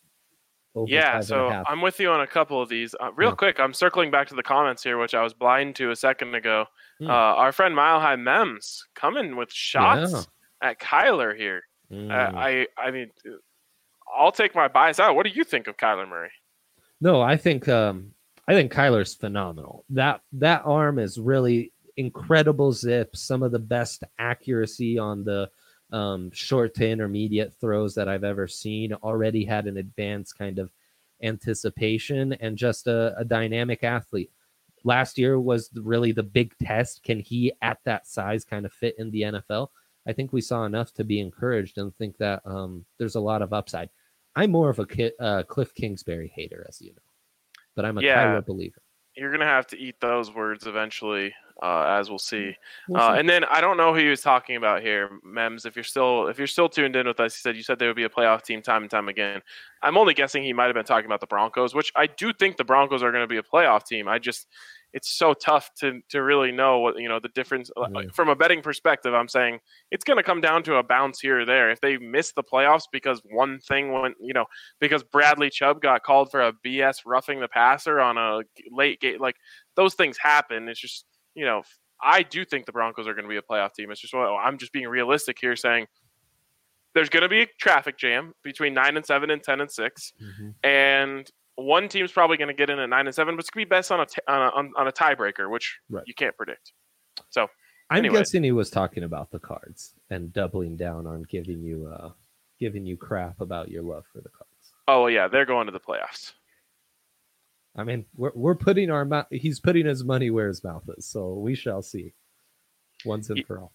Yeah, 0.87 1.04
five 1.04 1.14
and 1.14 1.22
a 1.22 1.26
so. 1.26 1.62
I'm 1.66 1.80
with 1.82 2.00
you 2.00 2.11
on 2.11 2.20
a 2.20 2.26
couple 2.26 2.61
of 2.61 2.68
these. 2.68 2.94
Uh, 3.00 3.11
real 3.14 3.30
Yeah. 3.30 3.35
quick, 3.37 3.61
I'm 3.61 3.72
circling 3.74 4.11
back 4.11 4.28
to 4.28 4.35
the 4.35 4.42
comments 4.42 4.82
here, 4.82 4.98
which 4.98 5.14
I 5.14 5.22
was 5.22 5.35
blind 5.35 5.76
to 5.76 5.90
a 5.90 5.96
second 5.96 6.35
ago. 6.35 6.66
Hmm. 6.98 7.08
Uh, 7.11 7.12
our 7.12 7.52
friend 7.52 7.74
Mile 7.74 8.00
High 8.00 8.16
Mems 8.16 8.85
coming 8.94 9.37
with 9.37 9.52
shots 9.52 10.12
Yeah. 10.12 10.70
at 10.70 10.78
Kyler 10.80 11.37
here. 11.37 11.62
Mm. 11.90 12.11
Uh, 12.11 12.38
I, 12.38 12.66
I 12.78 12.90
mean, 12.90 13.11
I'll 14.16 14.32
take 14.32 14.54
my 14.54 14.68
bias 14.68 14.98
out. 14.98 15.14
What 15.14 15.24
do 15.26 15.30
you 15.32 15.44
think 15.44 15.66
of 15.66 15.76
Kyler 15.76 16.08
Murray? 16.08 16.30
No, 17.00 17.20
I 17.20 17.37
think 17.37 17.68
um 17.68 18.12
I 18.48 18.54
think 18.54 18.72
Kyler's 18.72 19.14
phenomenal. 19.14 19.85
That 19.90 20.20
that 20.32 20.62
arm 20.64 20.98
is 20.98 21.18
really 21.18 21.72
incredible 21.96 22.72
zip, 22.72 23.14
some 23.14 23.42
of 23.42 23.52
the 23.52 23.58
best 23.58 24.04
accuracy 24.18 24.98
on 24.98 25.24
the 25.24 25.50
um, 25.92 26.31
short 26.33 26.74
to 26.74 26.88
intermediate 26.88 27.55
throws 27.55 27.94
that 27.94 28.09
I've 28.09 28.24
ever 28.24 28.48
seen. 28.48 28.92
Already 28.94 29.44
had 29.44 29.66
an 29.66 29.76
advanced 29.76 30.37
kind 30.37 30.59
of 30.59 30.70
anticipation 31.22 32.33
and 32.35 32.57
just 32.57 32.87
a, 32.87 33.14
a 33.18 33.24
dynamic 33.24 33.85
athlete. 33.85 34.31
Last 34.85 35.16
year 35.18 35.38
was 35.38 35.70
really 35.74 36.11
the 36.12 36.22
big 36.22 36.55
test. 36.59 37.02
Can 37.05 37.20
he, 37.20 37.52
at 37.62 37.78
that 37.85 38.07
size, 38.07 38.44
kind 38.44 38.66
of 38.66 38.72
fit 38.72 38.96
in 38.98 39.11
the 39.11 39.22
NFL? 39.22 39.68
I 40.07 40.12
think 40.12 40.33
we 40.33 40.40
saw 40.40 40.64
enough 40.64 40.92
to 40.94 41.05
be 41.05 41.20
encouraged 41.20 41.78
and 41.78 41.94
think 41.94 42.16
that 42.18 42.42
um, 42.44 42.85
there's 42.98 43.14
a 43.14 43.20
lot 43.20 43.42
of 43.42 43.52
upside. 43.52 43.90
I'm 44.35 44.50
more 44.50 44.70
of 44.70 44.81
a 44.81 45.22
uh, 45.22 45.42
Cliff 45.44 45.74
Kingsbury 45.74 46.33
hater, 46.35 46.66
as 46.68 46.81
you 46.81 46.90
know, 46.90 47.02
but 47.76 47.85
I'm 47.85 47.98
a 47.98 48.02
Yeah. 48.02 48.24
Kyler 48.24 48.44
believer. 48.44 48.83
You're 49.16 49.31
gonna 49.31 49.44
have 49.44 49.66
to 49.68 49.79
eat 49.79 49.96
those 50.01 50.33
words 50.33 50.66
eventually, 50.66 51.35
uh, 51.62 51.83
as 51.98 52.09
we'll 52.09 52.18
see. 52.18 52.57
Uh, 52.94 53.14
and 53.18 53.29
then 53.29 53.44
I 53.44 53.61
don't 53.61 53.77
know 53.77 53.92
who 53.92 54.01
he 54.01 54.09
was 54.09 54.22
talking 54.22 54.57
about 54.57 54.83
here, 54.83 55.20
Mems. 55.22 55.66
If 55.66 55.77
you're 55.77 55.85
still 55.85 56.29
if 56.29 56.38
you're 56.38 56.46
still 56.46 56.68
tuned 56.68 56.96
in 56.96 57.07
with 57.07 57.20
us, 57.20 57.35
he 57.35 57.40
said 57.40 57.57
you 57.57 57.62
said 57.62 57.79
they 57.79 57.87
would 57.87 57.96
be 57.96 58.05
a 58.05 58.09
playoff 58.09 58.42
team 58.42 58.62
time 58.62 58.83
and 58.83 58.90
time 58.90 59.09
again. 59.09 59.42
I'm 59.83 59.96
only 59.98 60.14
guessing 60.14 60.42
he 60.42 60.53
might 60.53 60.66
have 60.66 60.75
been 60.75 60.85
talking 60.85 61.07
about 61.07 61.20
the 61.20 61.27
Broncos, 61.27 61.75
which 61.75 61.92
I 61.94 62.07
do 62.07 62.33
think 62.33 62.57
the 62.57 62.64
Broncos 62.64 63.03
are 63.03 63.12
going 63.12 63.25
to 63.25 63.29
be 63.29 63.37
a 63.37 63.42
playoff 63.42 63.85
team. 63.85 64.09
I 64.09 64.18
just 64.18 64.46
it's 64.92 65.16
so 65.16 65.33
tough 65.35 65.70
to 65.81 66.00
to 66.11 66.22
really 66.22 66.52
know 66.52 66.78
what 66.81 66.98
you 66.98 67.09
know 67.09 67.18
the 67.18 67.28
difference 67.31 67.70
uh, 67.76 67.87
from 68.12 68.28
a 68.28 68.37
betting 68.37 68.61
perspective. 68.62 69.14
I'm 69.14 69.28
saying 69.28 69.61
it's 69.90 70.05
going 70.05 70.18
to 70.18 70.22
come 70.22 70.40
down 70.40 70.62
to 70.64 70.76
a 70.76 70.83
bounce 70.83 71.20
here 71.20 71.40
or 71.40 71.44
there. 71.46 71.70
If 71.70 71.81
they 71.81 71.96
miss 71.98 72.33
the 72.33 72.42
playoffs 72.42 72.85
because 72.92 73.20
one 73.31 73.59
thing 73.61 73.92
went, 73.92 74.16
you 74.20 74.35
know, 74.35 74.44
because 74.81 75.02
Bradley 75.02 75.50
Chubb 75.50 75.81
got 75.81 76.02
called 76.02 76.31
for 76.31 76.42
a 76.42 76.52
BS 76.64 76.96
roughing 77.07 77.40
the 77.40 77.48
passer 77.48 78.00
on 78.00 78.18
a 78.18 78.40
late 78.70 79.00
gate, 79.00 79.20
like 79.20 79.37
those 79.76 79.94
things 79.94 80.18
happen. 80.18 80.68
It's 80.68 80.81
just 80.81 81.05
you 81.35 81.44
know 81.44 81.62
I 82.02 82.22
do 82.22 82.44
think 82.44 82.66
the 82.66 82.72
Broncos 82.72 83.07
are 83.07 83.14
going 83.14 83.24
to 83.24 83.28
be 83.31 83.37
a 83.37 83.42
playoff 83.42 83.74
team. 83.74 83.90
It's 83.90 84.00
just 84.00 84.12
well, 84.12 84.37
I'm 84.37 84.59
just 84.59 84.72
being 84.72 84.88
realistic 84.88 85.38
here, 85.40 85.57
saying 85.57 85.87
there's 86.94 87.09
going 87.09 87.22
to 87.22 87.28
be 87.28 87.42
a 87.42 87.46
traffic 87.59 87.96
jam 87.96 88.35
between 88.44 88.74
nine 88.74 88.96
and 88.96 89.07
seven 89.07 89.31
and 89.31 89.42
ten 89.42 89.61
and 89.62 89.70
six, 89.70 90.12
Mhm. 90.22 90.55
and 90.62 91.31
one 91.62 91.88
team's 91.88 92.12
probably 92.12 92.37
going 92.37 92.48
to 92.48 92.55
get 92.55 92.70
in 92.70 92.79
at 92.79 92.88
nine 92.88 93.07
and 93.07 93.14
seven, 93.14 93.35
but 93.37 93.40
it's 93.40 93.51
going 93.51 93.64
to 93.64 93.68
be 93.68 93.70
best 93.70 93.90
on 93.92 94.01
a 94.01 94.07
t- 94.07 94.20
on 94.29 94.40
a, 94.42 94.51
on, 94.55 94.72
on 94.77 94.88
a 94.88 94.92
tiebreaker, 94.92 95.51
which 95.51 95.79
Right. 95.90 96.05
you 96.07 96.14
can't 96.14 96.37
predict. 96.37 96.72
So 97.31 97.48
I'm 97.90 98.03
guessing 98.05 98.42
he 98.42 98.53
was 98.53 98.70
talking 98.70 99.05
about 99.05 99.31
the 99.31 99.38
cards 99.38 99.94
and 100.11 100.33
doubling 100.33 100.77
down 100.77 101.07
on 101.07 101.25
giving 101.29 101.62
you 101.62 101.92
uh 101.94 102.11
giving 102.59 102.87
you 102.87 102.96
crap 102.96 103.40
about 103.40 103.68
your 103.70 103.83
love 103.83 104.05
for 104.12 104.20
the 104.20 104.29
cards. 104.31 104.72
oh 104.88 105.07
yeah, 105.09 105.29
they're 105.29 105.44
going 105.46 105.66
to 105.66 105.72
the 105.72 105.81
playoffs. 105.81 106.33
I 107.77 107.85
mean, 107.85 108.05
we're 108.16 108.33
we're 108.35 108.55
putting 108.55 108.90
our 108.90 109.05
mouth. 109.05 109.27
He's 109.31 109.61
putting 109.61 109.87
his 109.87 110.05
money 110.05 110.31
where 110.31 110.48
his 110.48 110.62
mouth 110.62 110.85
is, 110.96 111.07
so 111.07 111.35
we 111.35 111.55
shall 111.55 111.83
see. 111.83 112.12
Once 113.05 113.31
and 113.31 113.44
for 113.46 113.59
all. 113.61 113.72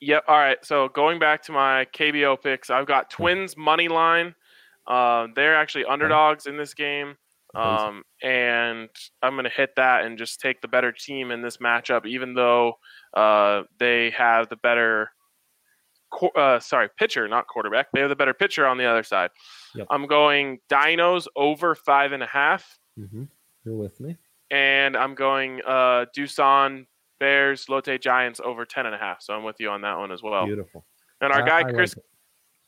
Yep. 0.00 0.24
All 0.28 0.38
right. 0.38 0.64
So 0.64 0.88
going 0.88 1.18
back 1.18 1.42
to 1.44 1.52
my 1.52 1.86
KBO 1.92 2.40
picks, 2.40 2.70
I've 2.70 2.86
got 2.86 3.10
Twins 3.10 3.56
money 3.56 3.88
line. 3.88 4.34
Uh, 4.86 5.26
they're 5.34 5.56
actually 5.56 5.84
underdogs 5.84 6.46
in 6.46 6.56
this 6.56 6.74
game, 6.74 7.16
um, 7.54 8.02
and 8.22 8.88
I'm 9.22 9.32
going 9.34 9.44
to 9.44 9.50
hit 9.50 9.70
that 9.76 10.04
and 10.04 10.18
just 10.18 10.40
take 10.40 10.60
the 10.60 10.68
better 10.68 10.92
team 10.92 11.30
in 11.30 11.40
this 11.42 11.56
matchup, 11.58 12.06
even 12.06 12.34
though 12.34 12.74
uh, 13.14 13.62
they 13.78 14.10
have 14.10 14.48
the 14.48 14.56
better. 14.56 15.10
qu- 16.12 16.30
Uh, 16.36 16.60
sorry, 16.60 16.88
pitcher, 16.98 17.26
not 17.28 17.46
quarterback. 17.46 17.86
They 17.92 18.00
have 18.00 18.08
the 18.10 18.16
better 18.16 18.34
pitcher 18.34 18.66
on 18.66 18.76
the 18.78 18.84
other 18.86 19.02
side. 19.02 19.30
Yep. 19.74 19.86
I'm 19.90 20.06
going 20.06 20.58
Dinos 20.70 21.26
over 21.36 21.74
five 21.74 22.12
and 22.12 22.22
a 22.22 22.26
half. 22.26 22.78
Mm-hmm. 22.98 23.24
You're 23.64 23.76
with 23.76 23.98
me. 24.00 24.16
And 24.50 24.96
I'm 24.96 25.14
going 25.14 25.60
uh, 25.66 26.06
Doosan 26.16 26.86
Bears, 27.20 27.68
Lotte 27.68 28.00
Giants 28.00 28.40
over 28.44 28.64
10.5. 28.64 29.16
So 29.20 29.34
I'm 29.34 29.44
with 29.44 29.56
you 29.58 29.68
on 29.70 29.82
that 29.82 29.98
one 29.98 30.10
as 30.12 30.22
well. 30.22 30.46
Beautiful. 30.46 30.84
And 31.20 31.32
our 31.32 31.42
I- 31.42 31.46
guy, 31.46 31.58
I 31.68 31.72
Chris 31.72 31.92
it. 31.94 32.04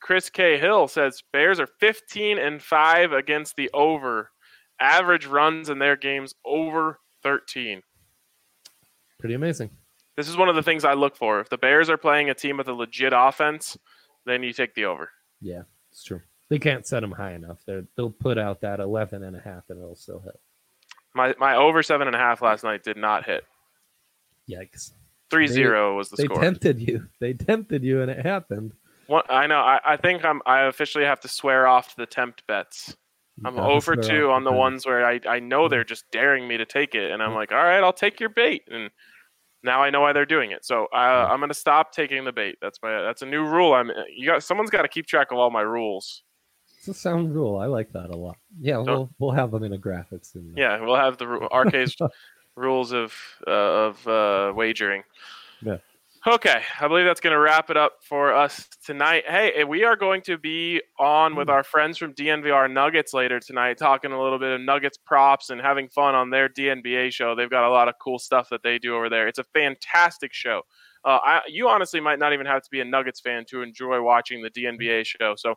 Chris 0.02 0.30
K. 0.30 0.58
Hill 0.58 0.88
says 0.88 1.22
Bears 1.32 1.60
are 1.60 1.68
15 1.80 2.38
and 2.38 2.62
5 2.62 3.12
against 3.12 3.56
the 3.56 3.68
over. 3.74 4.30
Average 4.80 5.26
runs 5.26 5.68
in 5.68 5.78
their 5.78 5.96
games 5.96 6.34
over 6.44 6.98
13. 7.22 7.82
Pretty 9.18 9.34
amazing. 9.34 9.70
This 10.16 10.28
is 10.28 10.36
one 10.36 10.48
of 10.48 10.54
the 10.54 10.62
things 10.62 10.84
I 10.84 10.94
look 10.94 11.16
for. 11.16 11.40
If 11.40 11.50
the 11.50 11.58
Bears 11.58 11.88
are 11.90 11.96
playing 11.96 12.30
a 12.30 12.34
team 12.34 12.56
with 12.56 12.68
a 12.68 12.72
legit 12.72 13.12
offense, 13.14 13.78
then 14.26 14.42
you 14.42 14.52
take 14.52 14.74
the 14.74 14.86
over. 14.86 15.10
Yeah, 15.40 15.62
it's 15.92 16.02
true. 16.02 16.20
They 16.48 16.58
can't 16.58 16.86
set 16.86 17.00
them 17.00 17.12
high 17.12 17.32
enough. 17.34 17.58
They're, 17.66 17.84
they'll 17.96 18.10
put 18.10 18.38
out 18.38 18.62
that 18.62 18.80
11 18.80 19.22
and 19.22 19.36
a 19.36 19.40
half 19.40 19.70
and 19.70 19.78
it'll 19.78 19.94
still 19.94 20.20
hit. 20.20 20.38
My 21.14 21.34
my 21.38 21.56
over 21.56 21.82
seven 21.82 22.06
and 22.06 22.14
a 22.14 22.18
half 22.18 22.40
last 22.40 22.62
night 22.62 22.84
did 22.84 22.96
not 22.96 23.24
hit. 23.24 23.44
Yikes. 24.48 24.92
3-0 25.30 25.96
was 25.96 26.08
the 26.08 26.16
They 26.16 26.24
score. 26.24 26.36
They 26.36 26.42
tempted 26.42 26.80
you. 26.80 27.06
They 27.20 27.32
tempted 27.32 27.82
you 27.84 28.02
and 28.02 28.10
it 28.10 28.24
happened. 28.24 28.72
One, 29.06 29.24
I 29.28 29.46
know. 29.46 29.58
I, 29.58 29.80
I 29.84 29.96
think 29.96 30.24
I'm. 30.24 30.40
I 30.46 30.62
officially 30.62 31.04
have 31.04 31.20
to 31.20 31.28
swear 31.28 31.66
off 31.66 31.96
the 31.96 32.06
tempt 32.06 32.46
bets. 32.46 32.96
I'm 33.44 33.58
over 33.58 33.96
two 33.96 34.30
on 34.30 34.44
the 34.44 34.52
ones 34.52 34.86
where 34.86 35.04
I, 35.04 35.20
I 35.28 35.40
know 35.40 35.68
they're 35.68 35.84
just 35.84 36.04
daring 36.10 36.46
me 36.46 36.56
to 36.56 36.66
take 36.66 36.94
it, 36.94 37.10
and 37.10 37.22
I'm 37.22 37.34
like, 37.34 37.52
all 37.52 37.58
right, 37.58 37.82
I'll 37.82 37.92
take 37.92 38.20
your 38.20 38.28
bait, 38.28 38.62
and 38.70 38.90
now 39.62 39.82
I 39.82 39.90
know 39.90 40.00
why 40.00 40.12
they're 40.12 40.26
doing 40.26 40.52
it. 40.52 40.64
So 40.64 40.86
uh, 40.92 41.28
I'm 41.30 41.40
gonna 41.40 41.54
stop 41.54 41.92
taking 41.92 42.24
the 42.24 42.32
bait. 42.32 42.56
That's 42.60 42.78
my 42.82 43.02
that's 43.02 43.22
a 43.22 43.26
new 43.26 43.44
rule. 43.44 43.74
I'm 43.74 43.90
you 44.14 44.26
got 44.26 44.42
someone's 44.42 44.70
got 44.70 44.82
to 44.82 44.88
keep 44.88 45.06
track 45.06 45.32
of 45.32 45.38
all 45.38 45.50
my 45.50 45.62
rules. 45.62 46.22
It's 46.78 46.88
a 46.88 46.94
sound 46.94 47.34
rule. 47.34 47.58
I 47.58 47.66
like 47.66 47.92
that 47.92 48.08
a 48.10 48.16
lot. 48.16 48.36
Yeah, 48.58 48.78
we'll 48.78 49.10
we'll 49.18 49.32
have 49.32 49.50
them 49.50 49.64
in 49.64 49.72
a 49.72 49.78
graphic 49.78 50.24
soon. 50.24 50.54
Yeah, 50.56 50.80
we'll 50.80 50.96
have 50.96 51.18
the 51.18 51.26
RK's 51.26 51.96
rules 52.56 52.92
of 52.92 53.12
uh, 53.46 53.50
of 53.50 54.06
uh, 54.06 54.52
wagering. 54.54 55.02
Yeah. 55.62 55.78
Okay, 56.26 56.60
I 56.78 56.86
believe 56.86 57.06
that's 57.06 57.20
going 57.20 57.32
to 57.32 57.38
wrap 57.38 57.70
it 57.70 57.78
up 57.78 57.92
for 58.06 58.34
us 58.34 58.68
tonight. 58.84 59.24
Hey, 59.26 59.52
eh, 59.56 59.64
we 59.64 59.84
are 59.84 59.96
going 59.96 60.20
to 60.22 60.36
be 60.36 60.82
on 60.98 61.34
with 61.34 61.48
Hmm. 61.48 61.52
our 61.52 61.64
friends 61.64 61.96
from 61.96 62.12
DNVR 62.12 62.68
Nuggets 62.70 63.14
later 63.14 63.40
tonight, 63.40 63.78
talking 63.78 64.12
a 64.12 64.22
little 64.22 64.38
bit 64.38 64.52
of 64.52 64.60
Nuggets 64.60 64.98
props 64.98 65.48
and 65.48 65.58
having 65.62 65.88
fun 65.88 66.14
on 66.14 66.28
their 66.28 66.46
DNBA 66.46 67.10
show. 67.10 67.34
They've 67.34 67.48
got 67.48 67.64
a 67.64 67.70
lot 67.70 67.88
of 67.88 67.94
cool 68.02 68.18
stuff 68.18 68.50
that 68.50 68.62
they 68.62 68.78
do 68.78 68.94
over 68.96 69.08
there. 69.08 69.28
It's 69.28 69.38
a 69.38 69.44
fantastic 69.54 70.34
show. 70.34 70.60
Uh, 71.06 71.20
I, 71.24 71.40
you 71.48 71.70
honestly 71.70 72.00
might 72.00 72.18
not 72.18 72.34
even 72.34 72.44
have 72.44 72.60
to 72.64 72.68
be 72.70 72.80
a 72.80 72.84
Nuggets 72.84 73.20
fan 73.20 73.46
to 73.48 73.62
enjoy 73.62 74.02
watching 74.02 74.42
the 74.42 74.50
DNBA 74.50 75.06
show. 75.06 75.36
So 75.36 75.54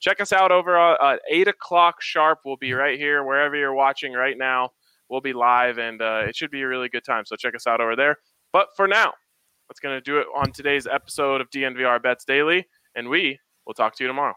check 0.00 0.22
us 0.22 0.32
out 0.32 0.50
over 0.50 0.78
uh, 0.78 1.12
at 1.16 1.20
8 1.30 1.48
o'clock 1.48 2.00
sharp. 2.00 2.38
We'll 2.46 2.56
be 2.56 2.72
right 2.72 2.98
here 2.98 3.22
wherever 3.22 3.54
you're 3.54 3.74
watching 3.74 4.14
right 4.14 4.38
now. 4.38 4.70
We'll 5.10 5.20
be 5.20 5.34
live, 5.34 5.76
and 5.76 6.00
uh, 6.00 6.22
it 6.26 6.34
should 6.34 6.50
be 6.50 6.62
a 6.62 6.66
really 6.66 6.88
good 6.88 7.04
time. 7.04 7.26
So 7.26 7.36
check 7.36 7.54
us 7.54 7.66
out 7.66 7.82
over 7.82 7.94
there. 7.96 8.16
But 8.50 8.68
for 8.76 8.88
now, 8.88 9.12
that's 9.68 9.80
going 9.80 9.96
to 9.96 10.00
do 10.00 10.18
it 10.18 10.26
on 10.34 10.52
today's 10.52 10.86
episode 10.86 11.40
of 11.40 11.50
DNVR 11.50 12.02
Bets 12.02 12.24
Daily, 12.24 12.66
and 12.94 13.08
we 13.08 13.38
will 13.66 13.74
talk 13.74 13.96
to 13.96 14.04
you 14.04 14.08
tomorrow. 14.08 14.34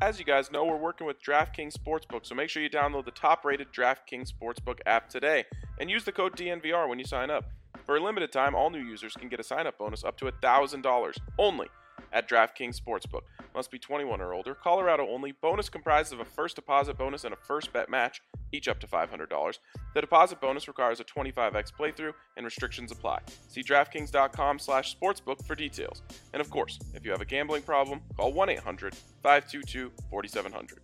As 0.00 0.20
you 0.20 0.24
guys 0.24 0.52
know, 0.52 0.64
we're 0.64 0.76
working 0.76 1.08
with 1.08 1.20
DraftKings 1.20 1.74
Sportsbook, 1.76 2.24
so 2.24 2.34
make 2.34 2.48
sure 2.48 2.62
you 2.62 2.70
download 2.70 3.04
the 3.04 3.10
top 3.10 3.44
rated 3.44 3.72
DraftKings 3.72 4.30
Sportsbook 4.32 4.78
app 4.86 5.08
today 5.08 5.44
and 5.80 5.90
use 5.90 6.04
the 6.04 6.12
code 6.12 6.36
DNVR 6.36 6.88
when 6.88 7.00
you 7.00 7.04
sign 7.04 7.30
up. 7.30 7.44
For 7.84 7.96
a 7.96 8.00
limited 8.00 8.30
time, 8.30 8.54
all 8.54 8.70
new 8.70 8.78
users 8.78 9.14
can 9.14 9.28
get 9.28 9.40
a 9.40 9.42
sign 9.42 9.66
up 9.66 9.76
bonus 9.76 10.04
up 10.04 10.16
to 10.18 10.26
$1,000 10.26 11.18
only 11.38 11.66
at 12.12 12.28
DraftKings 12.28 12.80
Sportsbook. 12.80 13.22
Must 13.54 13.70
be 13.70 13.78
21 13.78 14.20
or 14.20 14.34
older. 14.34 14.54
Colorado 14.54 15.06
only. 15.08 15.32
Bonus 15.32 15.68
comprised 15.68 16.12
of 16.12 16.20
a 16.20 16.24
first 16.24 16.56
deposit 16.56 16.98
bonus 16.98 17.24
and 17.24 17.34
a 17.34 17.36
first 17.36 17.72
bet 17.72 17.88
match, 17.88 18.20
each 18.52 18.68
up 18.68 18.78
to 18.80 18.86
$500. 18.86 19.58
The 19.94 20.00
deposit 20.00 20.40
bonus 20.40 20.68
requires 20.68 21.00
a 21.00 21.04
25x 21.04 21.72
playthrough 21.78 22.12
and 22.36 22.44
restrictions 22.44 22.92
apply. 22.92 23.20
See 23.48 23.62
DraftKings.com/sportsbook 23.62 25.46
for 25.46 25.54
details. 25.54 26.02
And 26.32 26.40
of 26.40 26.50
course, 26.50 26.78
if 26.94 27.04
you 27.04 27.10
have 27.10 27.20
a 27.20 27.26
gambling 27.26 27.62
problem, 27.62 28.00
call 28.16 28.32
1-800-522-4700. 28.32 30.78